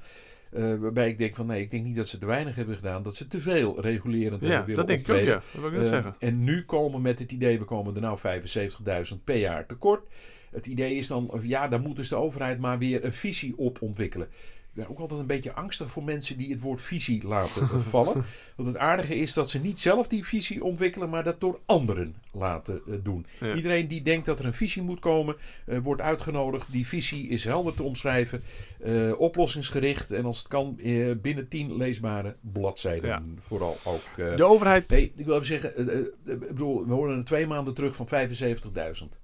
Eh, 0.50 0.74
waarbij 0.74 1.08
ik 1.08 1.18
denk 1.18 1.34
van 1.34 1.46
nee, 1.46 1.62
ik 1.62 1.70
denk 1.70 1.84
niet 1.84 1.96
dat 1.96 2.08
ze 2.08 2.18
te 2.18 2.26
weinig 2.26 2.54
hebben 2.56 2.76
gedaan. 2.76 3.02
Dat 3.02 3.14
ze 3.16 3.26
te 3.26 3.40
veel 3.40 3.80
regulerend 3.80 4.42
ja, 4.42 4.48
hebben 4.48 4.66
willen 4.66 4.86
dat 4.86 4.96
denk 4.96 5.08
ik 5.08 5.14
ook, 5.14 5.20
ja. 5.20 5.42
Dat 5.52 5.60
wil 5.60 5.66
ik 5.66 5.72
net 5.76 5.82
Eh, 5.82 5.88
zeggen. 5.88 6.14
En 6.18 6.44
nu 6.44 6.64
komen 6.64 7.02
met 7.02 7.18
het 7.18 7.32
idee, 7.32 7.58
we 7.58 7.64
komen 7.64 7.94
er 7.94 8.00
nou 8.00 8.18
75.000 8.18 9.24
per 9.24 9.36
jaar 9.36 9.66
tekort. 9.66 10.08
Het 10.50 10.66
idee 10.66 10.94
is 10.94 11.06
dan, 11.06 11.40
ja, 11.42 11.68
daar 11.68 11.80
moet 11.80 11.96
dus 11.96 12.08
de 12.08 12.16
overheid 12.16 12.58
maar 12.58 12.78
weer 12.78 13.04
een 13.04 13.12
visie 13.12 13.58
op 13.58 13.82
ontwikkelen. 13.82 14.28
Ben 14.72 14.88
ook 14.88 14.98
altijd 14.98 15.20
een 15.20 15.26
beetje 15.26 15.52
angstig 15.52 15.90
voor 15.90 16.04
mensen 16.04 16.37
die 16.37 16.50
het 16.50 16.61
woord 16.61 16.83
visie 16.83 17.26
laten 17.26 17.83
vallen. 17.83 18.24
Want 18.56 18.68
het 18.68 18.76
aardige 18.76 19.14
is 19.14 19.33
dat 19.33 19.50
ze 19.50 19.59
niet 19.59 19.80
zelf 19.80 20.06
die 20.06 20.24
visie 20.24 20.64
ontwikkelen, 20.64 21.11
maar 21.11 21.24
dat 21.24 21.40
door 21.40 21.61
anderen 21.66 22.14
laten 22.33 22.80
eh, 22.87 22.94
doen. 23.02 23.26
Ja. 23.40 23.54
Iedereen 23.54 23.88
die 23.88 24.02
denkt 24.02 24.26
dat 24.26 24.38
er 24.38 24.44
een 24.44 24.52
visie 24.52 24.83
moet 24.83 24.98
komen, 24.98 25.37
eh, 25.66 25.78
wordt 25.78 26.00
uitgenodigd. 26.00 26.72
Die 26.72 26.87
visie 26.87 27.28
is 27.28 27.44
helder 27.44 27.74
te 27.74 27.83
omschrijven, 27.83 28.42
eh, 28.80 29.20
oplossingsgericht 29.20 30.11
en 30.11 30.24
als 30.24 30.38
het 30.38 30.48
kan 30.48 30.78
binnen 31.22 31.48
tien 31.48 31.76
leesbare 31.76 32.37
bladzijden. 32.40 33.09
Ja. 33.09 33.22
Vooral 33.40 33.76
ook. 33.85 34.37
De 34.37 34.44
overheid, 34.44 34.88
Nee, 34.88 35.12
ik 35.16 35.26
wil 35.26 35.35
even 35.35 35.46
zeggen, 35.46 35.88
ik 36.26 36.38
bedoel, 36.38 36.87
we 36.87 36.92
horen 36.92 37.18
er 37.18 37.24
twee 37.24 37.46
maanden 37.46 37.74
terug 37.74 37.94
van 37.94 38.09
75.000. 38.09 39.18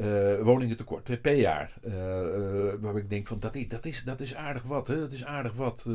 uh, 0.00 0.40
woningen 0.42 0.76
tekort 0.76 1.20
per 1.20 1.34
jaar. 1.34 1.72
Uh, 1.86 1.94
uh, 1.94 2.72
waar 2.80 2.96
ik 2.96 3.10
denk 3.10 3.26
van 3.26 3.40
dat 3.40 3.54
is, 3.54 3.68
dat 3.68 3.86
is, 3.86 4.02
dat 4.04 4.20
is 4.20 4.34
aardig 4.34 4.62
wat. 4.62 4.88
Hè? 4.88 4.98
Dat 4.98 5.12
is 5.12 5.24
aardig 5.24 5.52
wat. 5.52 5.86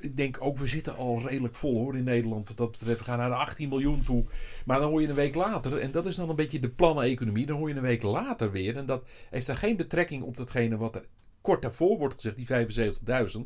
ik 0.00 0.16
denk 0.16 0.36
ook, 0.40 0.58
we 0.58 0.66
zitten 0.66 0.96
al 0.96 1.22
redelijk 1.26 1.54
vol 1.54 1.74
hoor 1.74 1.96
in 1.96 2.04
Nederland. 2.04 2.48
Wat 2.48 2.56
dat 2.56 2.70
betreft, 2.70 2.98
we 2.98 3.04
gaan 3.04 3.18
naar 3.18 3.28
de 3.28 3.34
18 3.34 3.68
miljoen 3.68 4.02
toe. 4.04 4.24
Maar 4.64 4.80
dan 4.80 4.90
hoor 4.90 5.00
je 5.00 5.08
een 5.08 5.14
week 5.14 5.34
later, 5.34 5.78
en 5.78 5.90
dat 5.90 6.06
is 6.06 6.16
dan 6.16 6.28
een 6.28 6.36
beetje 6.36 6.60
de 6.60 6.68
plannen-economie. 6.68 7.46
Dan 7.46 7.56
hoor 7.56 7.68
je 7.68 7.74
een 7.74 7.82
week 7.82 8.02
later 8.02 8.50
weer. 8.50 8.76
En 8.76 8.86
dat 8.86 9.02
heeft 9.30 9.46
dan 9.46 9.56
geen 9.56 9.76
betrekking 9.76 10.22
op 10.22 10.36
datgene 10.36 10.76
wat 10.76 10.94
er 10.94 11.04
kort 11.40 11.62
daarvoor 11.62 11.98
wordt 11.98 12.14
gezegd, 12.14 12.36
die 12.36 12.46
75.000 12.46 13.40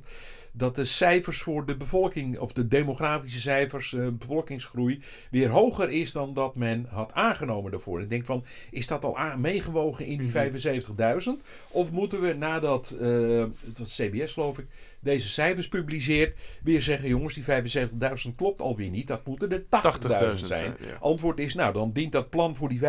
dat 0.56 0.74
de 0.74 0.84
cijfers 0.84 1.42
voor 1.42 1.66
de 1.66 1.76
bevolking, 1.76 2.38
of 2.38 2.52
de 2.52 2.68
demografische 2.68 3.40
cijfers, 3.40 3.92
uh, 3.92 4.08
bevolkingsgroei, 4.18 5.02
weer 5.30 5.48
hoger 5.48 5.90
is 5.90 6.12
dan 6.12 6.34
dat 6.34 6.54
men 6.54 6.86
had 6.90 7.12
aangenomen 7.12 7.70
daarvoor. 7.70 8.00
Ik 8.00 8.10
denk 8.10 8.24
van, 8.24 8.44
is 8.70 8.86
dat 8.86 9.04
al 9.04 9.18
meegewogen 9.36 10.04
in 10.04 10.18
die 10.18 10.30
75.000? 10.30 10.96
Mhm. 10.96 11.34
Of 11.68 11.90
moeten 11.90 12.20
we 12.20 12.32
nadat, 12.32 12.96
uh, 13.00 13.44
het 13.66 13.78
was 13.78 13.94
CBS 13.94 14.32
geloof 14.32 14.58
ik, 14.58 14.66
deze 15.04 15.28
cijfers 15.28 15.68
publiceert, 15.68 16.38
weer 16.62 16.82
zeggen: 16.82 17.08
jongens, 17.08 17.34
die 17.34 17.44
75.000 17.44 18.34
klopt 18.36 18.60
alweer 18.60 18.90
niet. 18.90 19.06
Dat 19.06 19.26
moeten 19.26 19.52
er 19.52 19.64
80.000 20.38 20.44
zijn. 20.44 20.76
Antwoord 21.00 21.38
is: 21.38 21.54
nou, 21.54 21.72
dan 21.72 21.92
dient 21.92 22.12
dat 22.12 22.30
plan 22.30 22.56
voor 22.56 22.68
die 22.68 22.80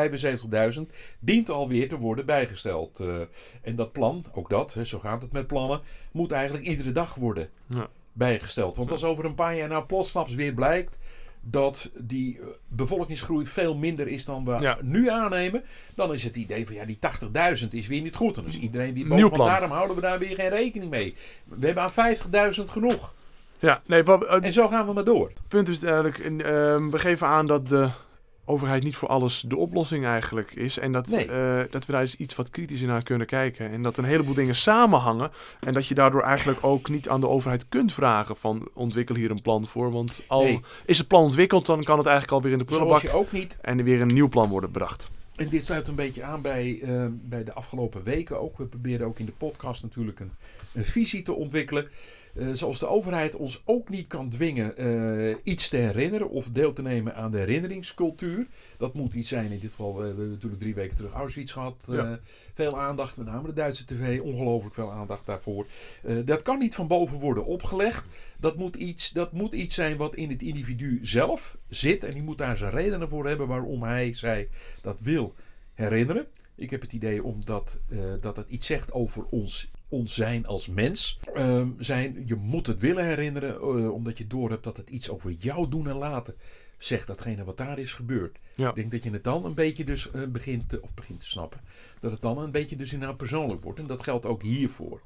75.000 0.75 0.81
dient 1.19 1.49
alweer 1.49 1.89
te 1.89 1.97
worden 1.97 2.25
bijgesteld. 2.25 2.99
Uh, 2.99 3.21
en 3.61 3.75
dat 3.75 3.91
plan, 3.91 4.25
ook 4.31 4.49
dat, 4.49 4.73
hè, 4.73 4.85
zo 4.85 4.99
gaat 4.99 5.21
het 5.21 5.31
met 5.31 5.47
plannen, 5.47 5.81
moet 6.11 6.31
eigenlijk 6.31 6.65
iedere 6.65 6.91
dag 6.91 7.15
worden 7.15 7.49
ja. 7.67 7.87
bijgesteld. 8.13 8.75
Want 8.75 8.91
als 8.91 9.03
over 9.03 9.25
een 9.25 9.35
paar 9.35 9.55
jaar 9.55 9.69
nou 9.69 9.85
plotsklaps 9.85 10.35
weer 10.35 10.53
blijkt 10.53 10.97
dat 11.47 11.89
die 11.97 12.39
eh, 12.39 12.45
bevolkingsgroei 12.67 13.45
veel 13.45 13.75
minder 13.75 14.07
is 14.07 14.25
dan 14.25 14.45
we 14.45 14.75
nu 14.81 15.09
aannemen, 15.09 15.63
dan 15.95 16.13
is 16.13 16.23
het 16.23 16.35
idee 16.35 16.65
van 16.65 16.75
ja, 16.75 16.85
die 16.85 16.99
80.000 17.61 17.67
is 17.69 17.87
weer 17.87 18.01
niet 18.01 18.15
goed. 18.15 18.35
Dan 18.35 18.45
is 18.45 18.57
iedereen 18.57 18.93
weer 18.93 19.07
boven. 19.07 19.29
Van, 19.29 19.47
daarom 19.47 19.71
houden 19.71 19.95
we 19.95 20.01
daar 20.01 20.19
weer 20.19 20.35
geen 20.35 20.49
rekening 20.49 20.91
mee. 20.91 21.15
We 21.43 21.65
hebben 21.65 21.83
aan 21.83 22.53
50.000 22.55 22.63
genoeg. 22.65 23.13
Ja, 23.59 23.81
nee, 23.85 24.03
uh, 24.03 24.43
en 24.43 24.53
zo 24.53 24.67
gaan 24.67 24.85
we 24.85 24.93
maar 24.93 25.03
door. 25.03 25.27
Het 25.27 25.47
punt 25.47 25.69
is 25.69 25.83
eigenlijk, 25.83 26.17
uh, 26.17 26.41
we 26.91 26.99
geven 26.99 27.27
aan 27.27 27.47
dat 27.47 27.69
de 27.69 27.89
overheid 28.45 28.83
niet 28.83 28.95
voor 28.95 29.07
alles 29.07 29.43
de 29.47 29.55
oplossing 29.55 30.05
eigenlijk 30.05 30.51
is. 30.53 30.79
En 30.79 30.91
dat, 30.91 31.07
eh, 31.07 31.61
dat 31.69 31.85
we 31.85 31.91
daar 31.91 32.01
eens 32.01 32.15
iets 32.15 32.35
wat 32.35 32.49
kritischer 32.49 32.87
naar 32.87 33.03
kunnen 33.03 33.27
kijken. 33.27 33.71
En 33.71 33.83
dat 33.83 33.97
een 33.97 34.03
heleboel 34.03 34.33
dingen 34.33 34.55
samenhangen. 34.55 35.31
En 35.59 35.73
dat 35.73 35.87
je 35.87 35.95
daardoor 35.95 36.21
eigenlijk 36.21 36.59
ook 36.73 36.89
niet 36.89 37.09
aan 37.09 37.21
de 37.21 37.27
overheid 37.27 37.69
kunt 37.69 37.93
vragen 37.93 38.35
van 38.35 38.67
ontwikkel 38.73 39.15
hier 39.15 39.31
een 39.31 39.41
plan 39.41 39.67
voor. 39.67 39.91
Want 39.91 40.23
al 40.27 40.61
is 40.85 40.97
het 40.97 41.07
plan 41.07 41.23
ontwikkeld, 41.23 41.65
dan 41.65 41.83
kan 41.83 41.97
het 41.97 42.07
eigenlijk 42.07 42.35
alweer 42.35 42.51
in 42.51 42.57
de 42.57 42.65
prullenbak. 42.65 43.01
je 43.01 43.11
ook 43.11 43.31
niet. 43.31 43.57
En 43.61 43.77
er 43.77 43.83
weer 43.83 44.01
een 44.01 44.13
nieuw 44.13 44.29
plan 44.29 44.49
worden 44.49 44.71
bedacht. 44.71 45.07
En 45.35 45.49
dit 45.49 45.65
sluit 45.65 45.87
een 45.87 45.95
beetje 45.95 46.23
aan 46.23 46.41
bij, 46.41 46.79
uh, 46.81 47.07
bij 47.11 47.43
de 47.43 47.53
afgelopen 47.53 48.03
weken 48.03 48.41
ook. 48.41 48.57
We 48.57 48.65
proberen 48.65 49.07
ook 49.07 49.19
in 49.19 49.25
de 49.25 49.31
podcast 49.31 49.83
natuurlijk 49.83 50.19
een, 50.19 50.31
een 50.73 50.85
visie 50.85 51.21
te 51.21 51.33
ontwikkelen. 51.33 51.87
Uh, 52.35 52.53
zoals 52.53 52.79
de 52.79 52.87
overheid 52.87 53.35
ons 53.35 53.61
ook 53.65 53.89
niet 53.89 54.07
kan 54.07 54.29
dwingen 54.29 54.81
uh, 54.81 55.35
iets 55.43 55.69
te 55.69 55.77
herinneren 55.77 56.29
of 56.29 56.49
deel 56.49 56.73
te 56.73 56.81
nemen 56.81 57.15
aan 57.15 57.31
de 57.31 57.37
herinneringscultuur. 57.37 58.47
Dat 58.77 58.93
moet 58.93 59.13
iets 59.13 59.29
zijn. 59.29 59.51
In 59.51 59.59
dit 59.59 59.69
geval, 59.69 59.91
uh, 59.91 59.97
we 59.97 60.05
hebben 60.05 60.29
natuurlijk 60.29 60.61
drie 60.61 60.75
weken 60.75 60.95
terug 60.95 61.13
Auschwitz 61.13 61.53
gehad. 61.53 61.83
Ja. 61.87 62.19
Veel 62.53 62.79
aandacht, 62.79 63.17
met 63.17 63.25
name 63.25 63.47
de 63.47 63.53
Duitse 63.53 63.85
tv, 63.85 64.21
ongelooflijk 64.21 64.75
veel 64.75 64.91
aandacht 64.91 65.25
daarvoor. 65.25 65.65
dat 66.25 66.41
kan 66.41 66.59
niet 66.59 66.75
van 66.75 66.87
boven 66.87 67.19
worden 67.19 67.45
opgelegd. 67.45 68.05
Dat 68.39 68.55
moet, 68.57 68.75
iets, 68.75 69.11
dat 69.11 69.31
moet 69.31 69.53
iets 69.53 69.75
zijn 69.75 69.97
wat 69.97 70.15
in 70.15 70.29
het 70.29 70.41
individu 70.41 70.99
zelf 71.01 71.57
zit. 71.69 72.03
En 72.03 72.13
die 72.13 72.23
moet 72.23 72.37
daar 72.37 72.57
zijn 72.57 72.71
redenen 72.71 73.09
voor 73.09 73.27
hebben 73.27 73.47
waarom 73.47 73.83
hij, 73.83 74.13
zij 74.13 74.49
dat 74.81 74.99
wil 75.01 75.33
herinneren. 75.73 76.27
Ik 76.55 76.69
heb 76.69 76.81
het 76.81 76.93
idee 76.93 77.23
omdat 77.23 77.77
dat 78.21 78.37
het 78.37 78.49
iets 78.49 78.65
zegt 78.65 78.91
over 78.91 79.25
ons 79.29 79.69
ons 79.89 80.13
zijn 80.13 80.45
als 80.45 80.67
mens. 80.67 81.19
Uh, 81.35 81.67
zijn, 81.77 82.23
je 82.25 82.35
moet 82.35 82.67
het 82.67 82.79
willen 82.79 83.05
herinneren, 83.05 83.55
uh, 83.55 83.93
omdat 83.93 84.17
je 84.17 84.27
door 84.27 84.49
hebt 84.49 84.63
dat 84.63 84.77
het 84.77 84.89
iets 84.89 85.09
over 85.09 85.31
jou 85.31 85.69
doen 85.69 85.87
en 85.87 85.95
laten 85.95 86.35
zegt 86.77 87.07
datgene 87.07 87.43
wat 87.43 87.57
daar 87.57 87.79
is 87.79 87.93
gebeurd. 87.93 88.37
Ik 88.55 88.75
denk 88.75 88.91
dat 88.91 89.03
je 89.03 89.11
het 89.11 89.23
dan 89.23 89.45
een 89.45 89.53
beetje 89.53 89.83
dus 89.83 90.09
uh, 90.15 90.27
begint, 90.27 90.69
te, 90.69 90.81
of 90.81 90.93
begint 90.93 91.19
te 91.19 91.27
snappen. 91.27 91.59
Dat 91.99 92.11
het 92.11 92.21
dan 92.21 92.37
een 92.37 92.51
beetje 92.51 92.75
dus 92.75 92.93
inderdaad 92.93 93.17
persoonlijk 93.17 93.63
wordt. 93.63 93.79
En 93.79 93.87
dat 93.87 94.03
geldt 94.03 94.25
ook 94.25 94.41
hiervoor. 94.41 95.01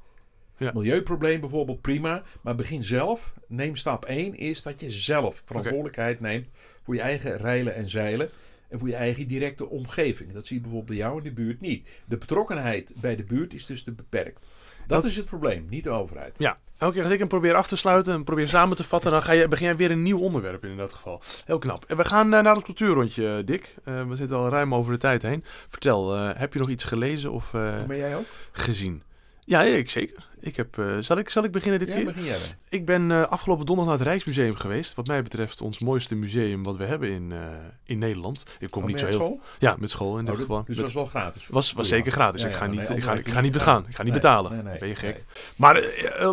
Ja. 0.56 0.70
Milieuprobleem 0.74 1.40
bijvoorbeeld, 1.40 1.80
prima. 1.80 2.22
Maar 2.40 2.54
begin 2.54 2.82
zelf. 2.82 3.34
Neem 3.46 3.76
stap 3.76 4.04
1 4.04 4.34
is 4.34 4.62
dat 4.62 4.80
je 4.80 4.90
zelf 4.90 5.42
verantwoordelijkheid 5.44 6.20
neemt 6.20 6.48
voor 6.82 6.94
je 6.94 7.00
eigen 7.00 7.36
reilen 7.36 7.74
en 7.74 7.88
zeilen. 7.88 8.30
En 8.68 8.78
voor 8.78 8.88
je 8.88 8.94
eigen 8.94 9.26
directe 9.26 9.68
omgeving. 9.68 10.32
Dat 10.32 10.46
zie 10.46 10.56
je 10.56 10.62
bijvoorbeeld 10.62 10.98
bij 10.98 11.06
jou 11.06 11.18
in 11.18 11.24
de 11.24 11.32
buurt 11.32 11.60
niet. 11.60 11.88
De 12.04 12.18
betrokkenheid 12.18 12.92
bij 13.00 13.16
de 13.16 13.24
buurt 13.24 13.54
is 13.54 13.66
dus 13.66 13.82
te 13.82 13.92
beperkt. 13.92 14.46
Dat 14.90 15.04
is 15.04 15.16
het 15.16 15.24
probleem, 15.24 15.66
niet 15.70 15.84
de 15.84 15.90
overheid. 15.90 16.34
Ja, 16.38 16.58
elke 16.78 16.94
keer 16.94 17.02
als 17.02 17.12
ik 17.12 17.18
hem 17.18 17.28
probeer 17.28 17.54
af 17.54 17.66
te 17.66 17.76
sluiten 17.76 18.14
en 18.14 18.24
probeer 18.24 18.48
samen 18.48 18.76
te 18.76 18.84
vatten, 18.84 19.10
dan 19.10 19.22
ga 19.22 19.32
je, 19.32 19.48
begin 19.48 19.68
je 19.68 19.74
weer 19.74 19.90
een 19.90 20.02
nieuw 20.02 20.18
onderwerp 20.18 20.64
in, 20.64 20.76
dat 20.76 20.92
geval. 20.92 21.22
Heel 21.44 21.58
knap. 21.58 21.84
En 21.84 21.96
we 21.96 22.04
gaan 22.04 22.34
uh, 22.34 22.40
naar 22.40 22.54
het 22.54 22.64
cultuurrondje, 22.64 23.36
uh, 23.38 23.46
Dick. 23.46 23.74
Uh, 23.84 24.08
we 24.08 24.14
zitten 24.14 24.36
al 24.36 24.48
ruim 24.48 24.74
over 24.74 24.92
de 24.92 24.98
tijd 24.98 25.22
heen. 25.22 25.44
Vertel, 25.68 26.14
heb 26.16 26.52
je 26.52 26.58
nog 26.58 26.68
iets 26.68 26.84
gelezen 26.84 27.32
of 27.32 27.50
ben 27.50 27.96
jij 27.96 28.16
ook? 28.16 28.26
gezien? 28.52 29.02
Ja, 29.44 29.62
ik 29.62 29.90
zeker. 29.90 30.28
Ik 30.40 30.56
heb, 30.56 30.76
uh, 30.76 30.98
zal, 30.98 31.18
ik, 31.18 31.30
zal 31.30 31.44
ik 31.44 31.52
beginnen 31.52 31.78
dit 31.78 31.88
ja, 31.88 31.94
keer? 31.94 32.04
Begin 32.04 32.24
jij 32.24 32.38
ik 32.70 32.84
ben 32.84 33.10
uh, 33.10 33.22
afgelopen 33.22 33.66
donderdag 33.66 33.94
naar 33.94 34.04
het 34.04 34.12
Rijksmuseum 34.12 34.54
geweest. 34.54 34.94
Wat 34.94 35.06
mij 35.06 35.22
betreft 35.22 35.60
ons 35.60 35.78
mooiste 35.78 36.14
museum 36.14 36.62
wat 36.62 36.76
we 36.76 36.84
hebben 36.84 37.10
in, 37.10 37.30
uh, 37.30 37.38
in 37.84 37.98
Nederland. 37.98 38.42
Ik 38.58 38.70
kom 38.70 38.82
oh, 38.82 38.88
niet 38.88 38.98
zo 38.98 39.06
heel. 39.06 39.14
School? 39.14 39.40
Ja, 39.58 39.76
met 39.78 39.90
school 39.90 40.18
in 40.18 40.24
dit 40.24 40.34
oh, 40.34 40.40
geval. 40.40 40.62
Dus 40.64 40.76
dat 40.76 40.84
was 40.84 40.94
wel 40.94 41.04
gratis? 41.04 41.48
Was, 41.48 41.72
was 41.72 41.88
zeker 41.88 42.12
gratis. 42.12 42.42
Ja, 42.42 42.48
ik 42.48 42.54
ga 42.54 42.66
niet, 42.66 42.88
nee, 42.88 42.96
ik 42.96 43.02
ga, 43.02 43.12
ik 43.12 43.28
ga 43.28 43.40
niet 43.40 43.52
begaan. 43.52 43.84
Ik 43.88 43.96
ga 43.96 44.02
niet 44.02 44.12
nee, 44.12 44.20
betalen. 44.20 44.64
Nee, 44.64 44.78
ben 44.78 44.88
je 44.88 44.94
gek? 44.94 45.24
Maar 45.56 45.82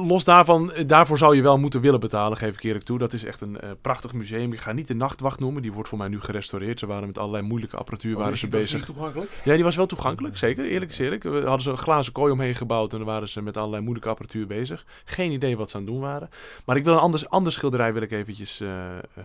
los 0.07 0.23
daarvan, 0.23 0.73
daarvoor 0.85 1.17
zou 1.17 1.35
je 1.35 1.41
wel 1.41 1.57
moeten 1.57 1.81
willen 1.81 1.99
betalen, 1.99 2.37
geef 2.37 2.53
ik 2.53 2.63
eerlijk 2.63 2.85
toe. 2.85 2.97
Dat 2.97 3.13
is 3.13 3.23
echt 3.23 3.41
een 3.41 3.59
prachtig 3.81 4.13
museum. 4.13 4.53
Ik 4.53 4.59
ga 4.59 4.71
niet 4.71 4.87
de 4.87 4.95
nachtwacht 4.95 5.39
noemen. 5.39 5.61
Die 5.61 5.73
wordt 5.73 5.89
voor 5.89 5.97
mij 5.97 6.07
nu 6.07 6.19
gerestaureerd. 6.19 6.79
Ze 6.79 6.85
waren 6.85 7.07
met 7.07 7.17
allerlei 7.17 7.43
moeilijke 7.43 7.77
apparatuur 7.77 8.15
oh, 8.15 8.21
waren 8.21 8.37
ze 8.37 8.47
bezig. 8.47 8.85
Was 8.85 8.95
toegankelijk? 8.95 9.31
Ja, 9.43 9.53
die 9.53 9.63
was 9.63 9.75
wel 9.75 9.85
toegankelijk. 9.85 10.37
Zeker. 10.37 10.65
Eerlijk 10.65 10.91
is 10.91 10.99
eerlijk. 10.99 11.23
We 11.23 11.41
hadden 11.41 11.61
ze 11.61 11.69
een 11.69 11.77
glazen 11.77 12.13
kooi 12.13 12.31
omheen 12.31 12.55
gebouwd 12.55 12.91
en 12.91 12.97
dan 12.97 13.07
waren 13.07 13.29
ze 13.29 13.41
met 13.41 13.57
allerlei 13.57 13.81
moeilijke 13.81 13.96
apparatuur 14.05 14.47
bezig. 14.47 14.85
Geen 15.05 15.31
idee 15.31 15.57
wat 15.57 15.69
ze 15.69 15.77
aan 15.77 15.83
het 15.83 15.91
doen 15.91 16.01
waren. 16.01 16.29
Maar 16.65 16.75
ik 16.75 16.83
wil 16.83 16.93
een 16.93 16.99
ander, 16.99 17.27
ander 17.27 17.51
schilderij 17.51 17.93
wil 17.93 18.01
ik 18.01 18.11
eventjes 18.11 18.61
uh, 18.61 18.69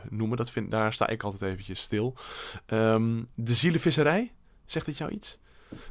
noemen. 0.09 0.37
Dat 0.37 0.51
vind, 0.51 0.71
daar 0.71 0.93
sta 0.93 1.09
ik 1.09 1.23
altijd 1.23 1.53
eventjes 1.53 1.81
stil. 1.81 2.15
Um, 2.67 3.29
de 3.35 3.55
zielenvisserij. 3.55 4.33
Zegt 4.65 4.87
dit 4.87 4.99
jou 4.99 5.11
iets? 5.11 5.39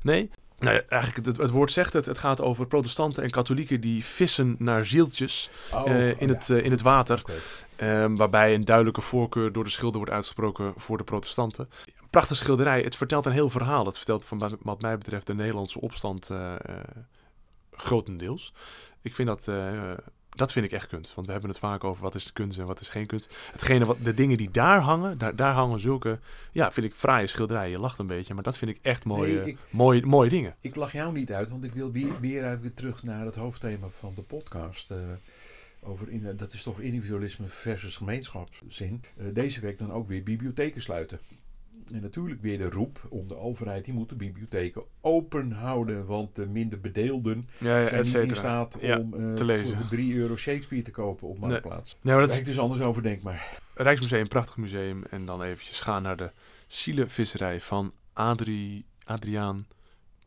Nee? 0.02 0.30
Nou 0.58 0.76
ja, 0.76 0.82
eigenlijk 0.88 1.28
het, 1.28 1.38
het, 1.38 1.50
woord 1.50 1.72
zegt 1.72 1.94
het. 1.94 2.06
Het 2.06 2.18
gaat 2.18 2.42
over 2.42 2.68
protestanten 2.68 3.24
en 3.24 3.30
katholieken 3.30 3.82
die 3.82 4.06
vissen 4.06 4.56
naar 4.60 4.86
zieltjes 4.86 5.50
oh, 5.72 5.88
uh, 5.88 6.10
in, 6.10 6.30
oh, 6.30 6.36
het, 6.36 6.50
uh, 6.50 6.64
in 6.66 6.72
het 6.72 6.82
water. 6.82 7.20
Okay. 7.20 8.04
Um, 8.04 8.18
waarbij 8.18 8.54
een 8.54 8.66
duidelijke 8.66 9.02
voorkeur 9.02 9.52
door 9.52 9.64
de 9.64 9.70
schilder 9.70 9.98
wordt 9.98 10.14
uitgesproken 10.14 10.74
voor 10.76 10.98
de 10.98 11.04
protestanten. 11.04 11.70
Prachtig 12.10 12.38
schilderij. 12.38 12.82
Het 12.82 12.96
vertelt 12.96 13.26
een 13.26 13.32
heel 13.32 13.50
verhaal. 13.50 13.86
Het 13.86 13.98
vertelt 13.98 14.26
van 14.26 14.58
wat 14.62 14.82
mij 14.82 14.98
betreft 14.98 15.28
de 15.28 15.36
Nederlandse 15.36 15.82
opstand 15.82 16.30
grotendeels. 17.82 18.54
Ik 19.02 19.16
vind 19.16 19.28
dat, 19.28 19.48
uh, 19.48 19.94
dat 20.30 20.52
vind 20.52 20.66
ik 20.66 20.72
echt 20.72 20.88
kunst. 20.88 21.14
Want 21.14 21.26
we 21.26 21.32
hebben 21.32 21.50
het 21.50 21.60
vaak 21.60 21.84
over 21.84 22.04
wat 22.04 22.16
is 22.16 22.34
kunst 22.34 22.60
en 22.60 22.66
wat 22.66 22.80
is 22.80 22.90
geen 22.90 23.06
kunst. 23.06 23.36
Hetgene 23.52 23.86
wat, 23.86 23.98
de 24.04 24.14
dingen 24.14 24.38
die 24.38 24.52
daar 24.52 24.80
hangen, 24.80 25.18
daar, 25.18 25.36
daar 25.36 25.54
hangen 25.54 25.80
zulke, 25.80 26.20
ja, 26.52 26.72
vind 26.72 26.86
ik 26.86 26.94
fraaie 26.94 27.28
schilderijen. 27.28 27.72
Je 27.72 27.80
lacht 27.80 28.00
een 28.00 28.08
beetje, 28.08 28.34
maar 28.34 28.44
dat 28.44 28.58
vind 28.58 28.72
ik 28.72 28.80
echt 28.82 29.06
mooie, 29.06 29.34
nee, 29.34 29.48
ik, 29.48 29.58
mooie, 29.70 30.06
mooie 30.06 30.30
dingen. 30.30 30.56
Ik 30.60 30.76
lach 30.76 30.92
jou 30.92 31.14
niet 31.14 31.32
uit, 31.32 31.50
want 31.50 31.64
ik 31.64 31.74
wil 31.74 31.92
weer, 31.92 32.20
weer 32.20 32.52
even 32.52 32.74
terug 32.74 33.04
naar 33.04 33.26
het 33.26 33.36
hoofdthema 33.36 33.88
van 33.88 34.16
de 34.16 34.22
podcast. 34.22 34.92
Uh, 34.92 34.98
over 35.84 36.10
in, 36.10 36.36
dat 36.38 36.54
is 36.54 36.64
toch 36.64 36.80
individualisme 36.80 37.48
versus 37.48 37.96
gemeenschapszin. 37.96 39.04
Uh, 39.18 39.34
deze 39.34 39.60
week 39.60 39.78
dan 39.78 39.92
ook 39.92 40.08
weer 40.08 40.24
bibliotheken 40.24 40.82
sluiten. 40.82 41.20
En 41.94 42.02
natuurlijk 42.02 42.42
weer 42.42 42.58
de 42.58 42.70
roep 42.70 43.08
om 43.10 43.28
de 43.28 43.38
overheid, 43.38 43.86
die 43.86 43.94
moet 43.94 44.10
de 44.10 44.16
bibliotheken 44.16 44.84
open 45.02 45.52
houden. 45.52 46.06
Want 46.06 46.36
de 46.36 46.48
minder 46.48 46.80
bedeelden 46.80 47.50
ja, 47.58 47.78
ja, 47.78 48.04
zijn 48.04 48.24
niet 48.24 48.32
in 48.32 48.38
staat 48.38 48.78
om 48.80 49.14
uh, 49.14 49.34
te 49.34 49.46
lezen. 49.46 49.78
voor 49.78 49.88
3 49.88 50.16
euro 50.16 50.36
Shakespeare 50.36 50.84
te 50.84 50.92
kopen 50.92 51.28
op 51.28 51.40
Marktplaats. 51.40 51.98
Nee, 52.02 52.16
Daar 52.16 52.38
ik 52.38 52.46
dus 52.46 52.60
anders 52.60 52.82
over 52.82 53.04
denk 53.04 53.22
maar. 53.22 53.60
Rijksmuseum, 53.76 54.28
prachtig 54.28 54.58
museum. 54.58 55.04
En 55.10 55.26
dan 55.26 55.44
eventjes 55.44 55.82
gaan 55.82 56.04
naar 56.04 56.18
de 56.18 56.32
zielenvisserij 56.68 57.62
van 57.62 57.94
Adrie, 58.14 58.86
Adriaan 59.04 59.68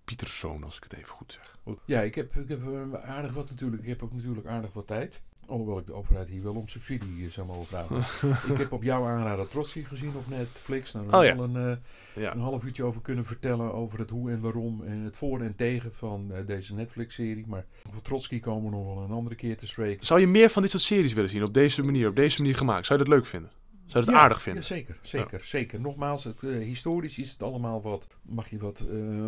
Pieterszoon, 0.05 0.65
als 0.65 0.77
ik 0.77 0.83
het 0.83 0.93
even 0.93 1.09
goed 1.09 1.33
zeg. 1.33 1.59
Ja, 1.85 2.01
ik 2.01 2.15
heb, 2.15 2.37
ik 2.37 2.49
heb 2.49 2.67
eh, 2.67 2.93
aardig 2.93 3.33
wat 3.33 3.51
natuurlijk. 3.51 3.83
Ik 3.83 3.89
heb 3.89 4.03
ook 4.03 4.13
natuurlijk 4.13 4.47
aardig 4.47 4.73
wat 4.73 4.87
tijd. 4.87 5.23
Alhoewel 5.47 5.79
ik 5.79 5.87
de 5.87 5.93
overheid 5.93 6.29
hier 6.29 6.43
wel 6.43 6.55
om 6.55 6.69
subsidie 6.69 7.31
zou 7.31 7.47
mogen 7.47 7.67
vragen. 7.67 7.97
ik 8.53 8.59
heb 8.59 8.73
op 8.73 8.83
jouw 8.83 9.07
aanrader 9.07 9.49
Trotsky 9.49 9.85
gezien 9.85 10.17
op 10.17 10.29
Netflix. 10.29 10.93
Nou, 10.93 11.11
daar 11.11 11.21
oh, 11.21 11.27
ja. 11.27 11.37
een, 11.37 11.71
uh, 12.17 12.23
ja. 12.23 12.33
een 12.33 12.41
half 12.41 12.65
uurtje 12.65 12.85
over 12.85 13.03
kunnen 13.03 13.25
vertellen 13.25 13.75
over 13.75 13.99
het 13.99 14.11
hoe 14.11 14.31
en 14.31 14.41
waarom 14.41 14.85
en 14.85 15.01
het 15.01 15.17
voor 15.17 15.41
en 15.41 15.57
tegen 15.57 15.95
van 15.95 16.31
uh, 16.31 16.47
deze 16.47 16.75
Netflix-serie. 16.75 17.47
Maar 17.47 17.65
over 17.89 18.03
Trotsky 18.03 18.41
komen 18.41 18.71
we 18.71 18.77
nog 18.77 18.95
wel 18.95 19.05
een 19.05 19.11
andere 19.11 19.35
keer 19.37 19.57
te 19.57 19.67
spreken. 19.67 20.07
Zou 20.07 20.21
je 20.21 20.27
meer 20.27 20.51
van 20.51 20.63
dit 20.63 20.71
soort 20.71 20.83
series 20.83 21.13
willen 21.13 21.31
zien 21.31 21.45
op 21.45 21.55
deze 21.55 21.83
manier, 21.83 22.09
op 22.09 22.17
deze 22.17 22.41
manier 22.41 22.57
gemaakt? 22.57 22.87
Zou 22.87 22.99
je 22.99 23.05
dat 23.05 23.15
leuk 23.15 23.27
vinden? 23.27 23.51
Zou 23.87 24.05
je 24.05 24.11
het 24.11 24.19
Ja, 24.19 24.23
aardig 24.23 24.43
vinden? 24.43 24.63
Ja, 24.63 24.69
zeker, 24.69 24.99
zeker, 25.03 25.45
zeker. 25.45 25.81
Nogmaals, 25.81 26.25
het, 26.25 26.43
eh, 26.43 26.51
historisch 26.51 27.19
is 27.19 27.31
het 27.31 27.43
allemaal 27.43 27.83
wat, 27.83 28.07
mag 28.23 28.51
je 28.51 28.59
wat 28.59 28.81
eh, 28.81 29.25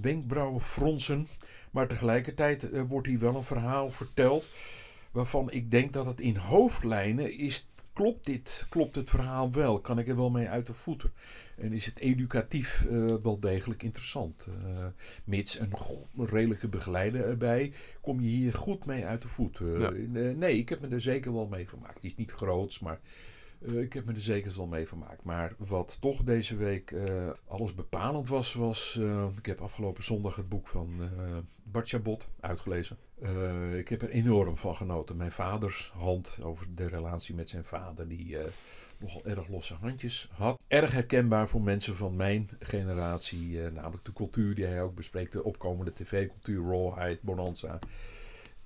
wenkbrauwen 0.00 0.60
fronsen. 0.60 1.28
Maar 1.70 1.88
tegelijkertijd 1.88 2.70
eh, 2.70 2.82
wordt 2.88 3.06
hier 3.06 3.18
wel 3.18 3.36
een 3.36 3.44
verhaal 3.44 3.90
verteld 3.90 4.44
waarvan 5.12 5.50
ik 5.50 5.70
denk 5.70 5.92
dat 5.92 6.06
het 6.06 6.20
in 6.20 6.36
hoofdlijnen 6.36 7.38
is. 7.38 7.70
Klopt 7.92 8.26
dit? 8.26 8.66
Klopt 8.68 8.96
het 8.96 9.10
verhaal 9.10 9.52
wel? 9.52 9.80
Kan 9.80 9.98
ik 9.98 10.08
er 10.08 10.16
wel 10.16 10.30
mee 10.30 10.48
uit 10.48 10.66
de 10.66 10.72
voeten? 10.72 11.12
En 11.56 11.72
is 11.72 11.86
het 11.86 11.98
educatief 11.98 12.86
eh, 12.90 13.14
wel 13.22 13.40
degelijk 13.40 13.82
interessant? 13.82 14.46
Eh, 14.46 14.86
mits 15.24 15.58
een 15.58 15.74
redelijke 16.16 16.68
begeleider 16.68 17.24
erbij, 17.24 17.72
kom 18.00 18.20
je 18.20 18.28
hier 18.28 18.54
goed 18.54 18.84
mee 18.84 19.06
uit 19.06 19.22
de 19.22 19.28
voeten. 19.28 19.78
Ja. 19.78 19.92
Eh, 19.92 20.36
nee, 20.36 20.58
ik 20.58 20.68
heb 20.68 20.80
me 20.80 20.88
er 20.88 21.00
zeker 21.00 21.32
wel 21.32 21.46
mee 21.46 21.68
vermaakt. 21.68 22.00
Die 22.00 22.10
is 22.10 22.16
niet 22.16 22.30
groots, 22.30 22.80
maar 22.80 23.00
eh, 23.60 23.80
ik 23.80 23.92
heb 23.92 24.04
me 24.04 24.12
er 24.12 24.20
zeker 24.20 24.56
wel 24.56 24.66
mee 24.66 24.86
vermaakt. 24.86 25.24
Maar 25.24 25.54
wat 25.58 25.96
toch 26.00 26.22
deze 26.22 26.56
week 26.56 26.90
eh, 26.90 27.30
alles 27.46 27.74
bepalend 27.74 28.28
was, 28.28 28.54
was... 28.54 28.96
eh, 29.00 29.26
ik 29.36 29.46
heb 29.46 29.60
afgelopen 29.60 30.04
zondag 30.04 30.36
het 30.36 30.48
boek 30.48 30.68
van 30.68 31.10
Bart 31.62 31.88
Chabot 31.88 32.28
uitgelezen. 32.40 32.96
Ik 33.76 33.88
heb 33.88 34.02
er 34.02 34.08
enorm 34.08 34.56
van 34.56 34.74
genoten. 34.74 35.16
Mijn 35.16 35.32
vaders 35.32 35.92
hand 35.94 36.38
over 36.42 36.66
de 36.74 36.86
relatie 36.86 37.34
met 37.34 37.48
zijn 37.48 37.64
vader, 37.64 38.08
die 38.08 38.36
nogal 38.98 39.24
erg 39.24 39.48
losse 39.48 39.74
handjes 39.74 40.28
had. 40.34 40.58
Erg 40.68 40.92
herkenbaar 40.92 41.48
voor 41.48 41.62
mensen 41.62 41.96
van 41.96 42.16
mijn 42.16 42.50
generatie, 42.58 43.60
namelijk 43.60 44.04
de 44.04 44.12
cultuur 44.12 44.54
die 44.54 44.64
hij 44.64 44.82
ook 44.82 44.94
bespreekt. 44.94 45.32
De 45.32 45.44
opkomende 45.44 45.92
tv-cultuur, 45.92 46.62
rawheid, 46.62 47.22
bonanza, 47.22 47.78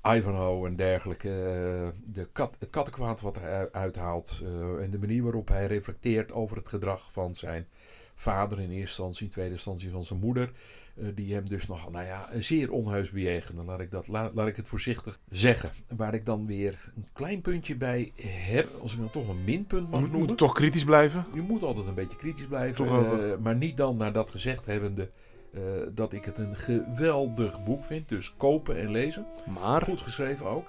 Ivanhoe 0.03 0.67
en 0.67 0.77
dergelijke. 0.77 1.29
eh, 1.29 1.89
de 2.13 2.29
kat, 2.33 2.55
het 2.59 2.71
kattenkwaad 2.71 3.21
wat 3.21 3.39
hij 3.41 3.73
uithaalt 3.73 4.41
eh, 4.43 4.83
en 4.85 4.91
de 4.91 4.99
manier 4.99 5.23
waarop 5.23 5.49
hij 5.49 5.67
reflecteert 5.67 6.33
over 6.33 6.57
het 6.57 6.69
gedrag 6.69 7.13
van 7.13 7.35
zijn 7.35 7.67
vader 8.15 8.59
in 8.61 8.65
eerste 8.71 8.79
instantie, 8.79 9.25
in 9.25 9.31
tweede 9.31 9.53
instantie 9.53 9.91
van 9.91 10.05
zijn 10.05 10.19
moeder. 10.19 10.53
eh, 10.97 11.05
die 11.15 11.35
hem 11.35 11.49
dus 11.49 11.67
nog, 11.67 11.91
nou 11.91 12.05
ja, 12.07 12.29
zeer 12.39 12.71
onheus 12.71 13.11
bejegende. 13.11 13.63
Laat 13.65 13.81
ik, 13.81 13.91
dat, 13.91 14.09
laat, 14.09 14.35
laat 14.35 14.49
ik 14.49 14.57
het 14.57 14.69
voorzichtig 14.69 15.21
zeggen. 15.31 15.71
Waar 15.97 16.15
ik 16.15 16.27
dan 16.27 16.47
weer 16.47 16.93
een 16.97 17.07
klein 17.13 17.41
puntje 17.41 17.77
bij 17.77 18.13
heb, 18.27 18.69
als 18.81 18.93
ik 18.93 18.99
dan 18.99 19.11
toch 19.11 19.29
een 19.29 19.45
minpunt 19.45 19.91
mag 19.91 20.01
Moet, 20.01 20.11
noemen. 20.11 20.29
moet 20.29 20.39
toch 20.39 20.53
kritisch 20.53 20.85
blijven? 20.85 21.25
Je 21.35 21.41
moet 21.41 21.63
altijd 21.63 21.87
een 21.87 21.95
beetje 21.95 22.17
kritisch 22.17 22.47
blijven. 22.47 22.77
Toch 22.87 23.39
maar 23.41 23.57
niet 23.57 23.77
dan 23.77 23.97
naar 23.97 24.13
dat 24.13 24.31
gezegd 24.31 24.67
hebbende 24.67 25.11
eh, 25.55 25.61
dat 25.91 26.13
ik 26.13 26.25
het 26.25 26.39
een 26.39 26.57
geweldig 26.57 27.65
boek 27.65 27.85
vind. 27.85 28.09
Dus 28.09 28.35
kopen 28.37 28.79
en 28.79 28.91
lezen. 28.91 29.27
Maar, 29.47 29.83
Goed 29.83 30.01
geschreven 30.01 30.47
ook. 30.47 30.67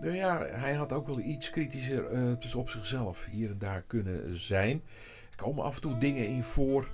Nou 0.00 0.14
ja, 0.14 0.46
hij 0.46 0.74
had 0.74 0.92
ook 0.92 1.06
wel 1.06 1.20
iets 1.20 1.50
kritischer 1.50 2.38
dus 2.40 2.54
op 2.54 2.70
zichzelf 2.70 3.26
hier 3.30 3.50
en 3.50 3.58
daar 3.58 3.82
kunnen 3.86 4.40
zijn. 4.40 4.82
Er 5.30 5.36
komen 5.36 5.64
af 5.64 5.74
en 5.74 5.80
toe 5.80 5.98
dingen 5.98 6.26
in 6.26 6.44
voor. 6.44 6.88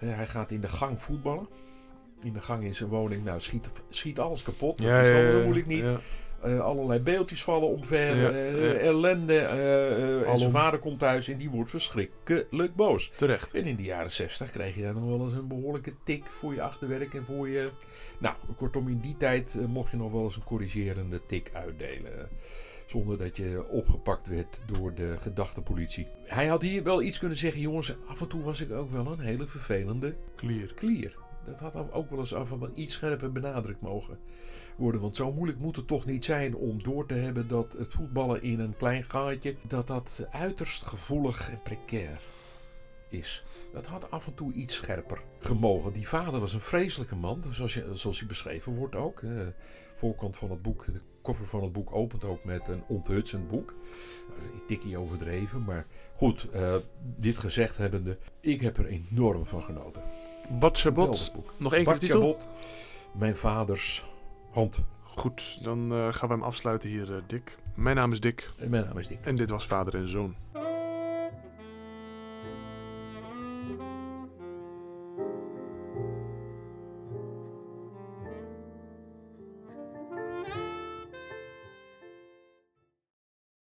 Eh, 0.00 0.14
hij 0.14 0.26
gaat 0.26 0.50
in 0.50 0.60
de 0.60 0.68
gang 0.68 1.02
voetballen. 1.02 1.48
In 2.22 2.32
de 2.32 2.40
gang 2.40 2.64
in 2.64 2.74
zijn 2.74 2.88
woning. 2.88 3.24
Nou, 3.24 3.40
schiet, 3.40 3.70
schiet 3.88 4.18
alles 4.18 4.42
kapot. 4.42 4.78
Dat 4.78 4.86
ja, 4.86 5.00
is 5.00 5.08
ja, 5.08 5.30
zo 5.32 5.42
moeilijk 5.42 5.66
niet. 5.66 5.80
ja. 5.80 5.98
Eh, 6.42 6.60
allerlei 6.60 7.00
beeldjes 7.00 7.42
vallen 7.42 7.68
omver. 7.68 8.16
Ja, 8.16 8.30
eh, 8.30 8.72
ja. 8.72 8.78
Ellende. 8.78 9.38
eh, 9.38 10.30
en 10.32 10.38
zijn 10.38 10.50
vader 10.50 10.80
komt 10.80 10.98
thuis 10.98 11.28
en 11.28 11.36
die 11.38 11.50
wordt 11.50 11.70
verschrikkelijk 11.70 12.74
boos. 12.74 13.12
terecht. 13.16 13.54
En 13.54 13.64
in 13.64 13.76
de 13.76 13.82
jaren 13.82 14.10
60 14.10 14.50
kreeg 14.50 14.74
je 14.74 14.82
daar 14.82 14.94
nog 14.94 15.04
wel 15.04 15.24
eens 15.26 15.32
een 15.34 15.48
behoorlijke 15.48 15.92
tik 16.04 16.24
voor 16.26 16.54
je 16.54 16.62
achterwerk 16.62 17.14
en 17.14 17.24
voor 17.24 17.48
je. 17.48 17.70
Nou, 18.18 18.34
kortom, 18.56 18.88
in 18.88 19.00
die 19.00 19.16
tijd 19.16 19.54
mocht 19.68 19.90
je 19.90 19.96
nog 19.96 20.12
wel 20.12 20.24
eens 20.24 20.36
een 20.36 20.44
corrigerende 20.44 21.20
tik 21.26 21.50
uitdelen. 21.52 22.28
Zonder 22.86 23.18
dat 23.18 23.36
je 23.36 23.64
opgepakt 23.68 24.28
werd 24.28 24.62
door 24.66 24.94
de 24.94 25.14
gedachtepolitie. 25.18 26.06
Hij 26.24 26.46
had 26.46 26.62
hier 26.62 26.82
wel 26.82 27.02
iets 27.02 27.18
kunnen 27.18 27.36
zeggen, 27.38 27.60
jongens. 27.60 27.94
Af 28.06 28.20
en 28.20 28.28
toe 28.28 28.42
was 28.42 28.60
ik 28.60 28.72
ook 28.72 28.90
wel 28.90 29.06
een 29.06 29.18
hele 29.20 29.46
vervelende 29.46 30.14
Clear. 30.36 30.66
klier. 30.74 31.16
Dat 31.44 31.60
had 31.60 31.92
ook 31.92 32.10
wel 32.10 32.18
eens 32.18 32.34
af 32.34 32.50
wat 32.50 32.76
iets 32.76 32.92
scherper 32.92 33.32
benadrukt 33.32 33.80
mogen 33.80 34.18
worden. 34.76 35.00
Want 35.00 35.16
zo 35.16 35.32
moeilijk 35.32 35.58
moet 35.58 35.76
het 35.76 35.86
toch 35.86 36.06
niet 36.06 36.24
zijn 36.24 36.56
om 36.56 36.82
door 36.82 37.06
te 37.06 37.14
hebben 37.14 37.48
dat 37.48 37.72
het 37.72 37.92
voetballen 37.92 38.42
in 38.42 38.60
een 38.60 38.74
klein 38.74 39.04
gaatje, 39.04 39.54
dat 39.66 39.86
dat 39.86 40.26
uiterst 40.30 40.86
gevoelig 40.86 41.50
en 41.50 41.62
precair 41.62 42.20
is. 43.08 43.44
Dat 43.72 43.86
had 43.86 44.10
af 44.10 44.26
en 44.26 44.34
toe 44.34 44.52
iets 44.52 44.74
scherper 44.74 45.22
gemogen. 45.38 45.92
Die 45.92 46.08
vader 46.08 46.40
was 46.40 46.54
een 46.54 46.60
vreselijke 46.60 47.16
man, 47.16 47.44
zoals, 47.50 47.74
je, 47.74 47.90
zoals 47.94 48.18
hij 48.18 48.28
beschreven 48.28 48.74
wordt 48.74 48.96
ook. 48.96 49.22
Eh, 49.22 49.30
voorkant 49.94 50.36
van 50.36 50.50
het 50.50 50.62
boek, 50.62 50.84
de 50.92 51.00
koffer 51.22 51.46
van 51.46 51.62
het 51.62 51.72
boek 51.72 51.94
opent 51.94 52.24
ook 52.24 52.44
met 52.44 52.68
een 52.68 52.82
onthutsend 52.88 53.48
boek. 53.48 53.74
Nou, 54.28 54.52
een 54.52 54.66
tikkie 54.66 54.98
overdreven, 54.98 55.64
maar 55.64 55.86
goed, 56.14 56.50
eh, 56.50 56.74
dit 57.16 57.38
gezegd 57.38 57.76
hebbende, 57.76 58.18
ik 58.40 58.60
heb 58.60 58.76
er 58.76 58.86
enorm 58.86 59.46
van 59.46 59.62
genoten. 59.62 60.02
Boek. 61.32 61.54
nog 61.56 61.74
één 61.74 61.84
keer 61.84 61.98
titel? 61.98 62.38
Mijn 63.12 63.36
vaders 63.36 64.04
hand. 64.50 64.82
Goed, 65.02 65.58
dan 65.62 65.92
eh, 65.92 66.12
gaan 66.12 66.28
we 66.28 66.34
hem 66.34 66.42
afsluiten 66.42 66.88
hier, 66.88 67.14
eh, 67.14 67.22
Dick. 67.26 67.58
Mijn 67.74 67.96
naam 67.96 68.12
is 68.12 68.20
Dick 68.20 68.50
En 68.58 68.70
mijn 68.70 68.84
naam 68.84 68.98
is 68.98 69.06
Dick. 69.06 69.18
en 69.22 69.36
dit 69.36 69.50
was 69.50 69.66
Vader 69.66 69.94
en 69.94 70.08
Zoon. 70.08 70.34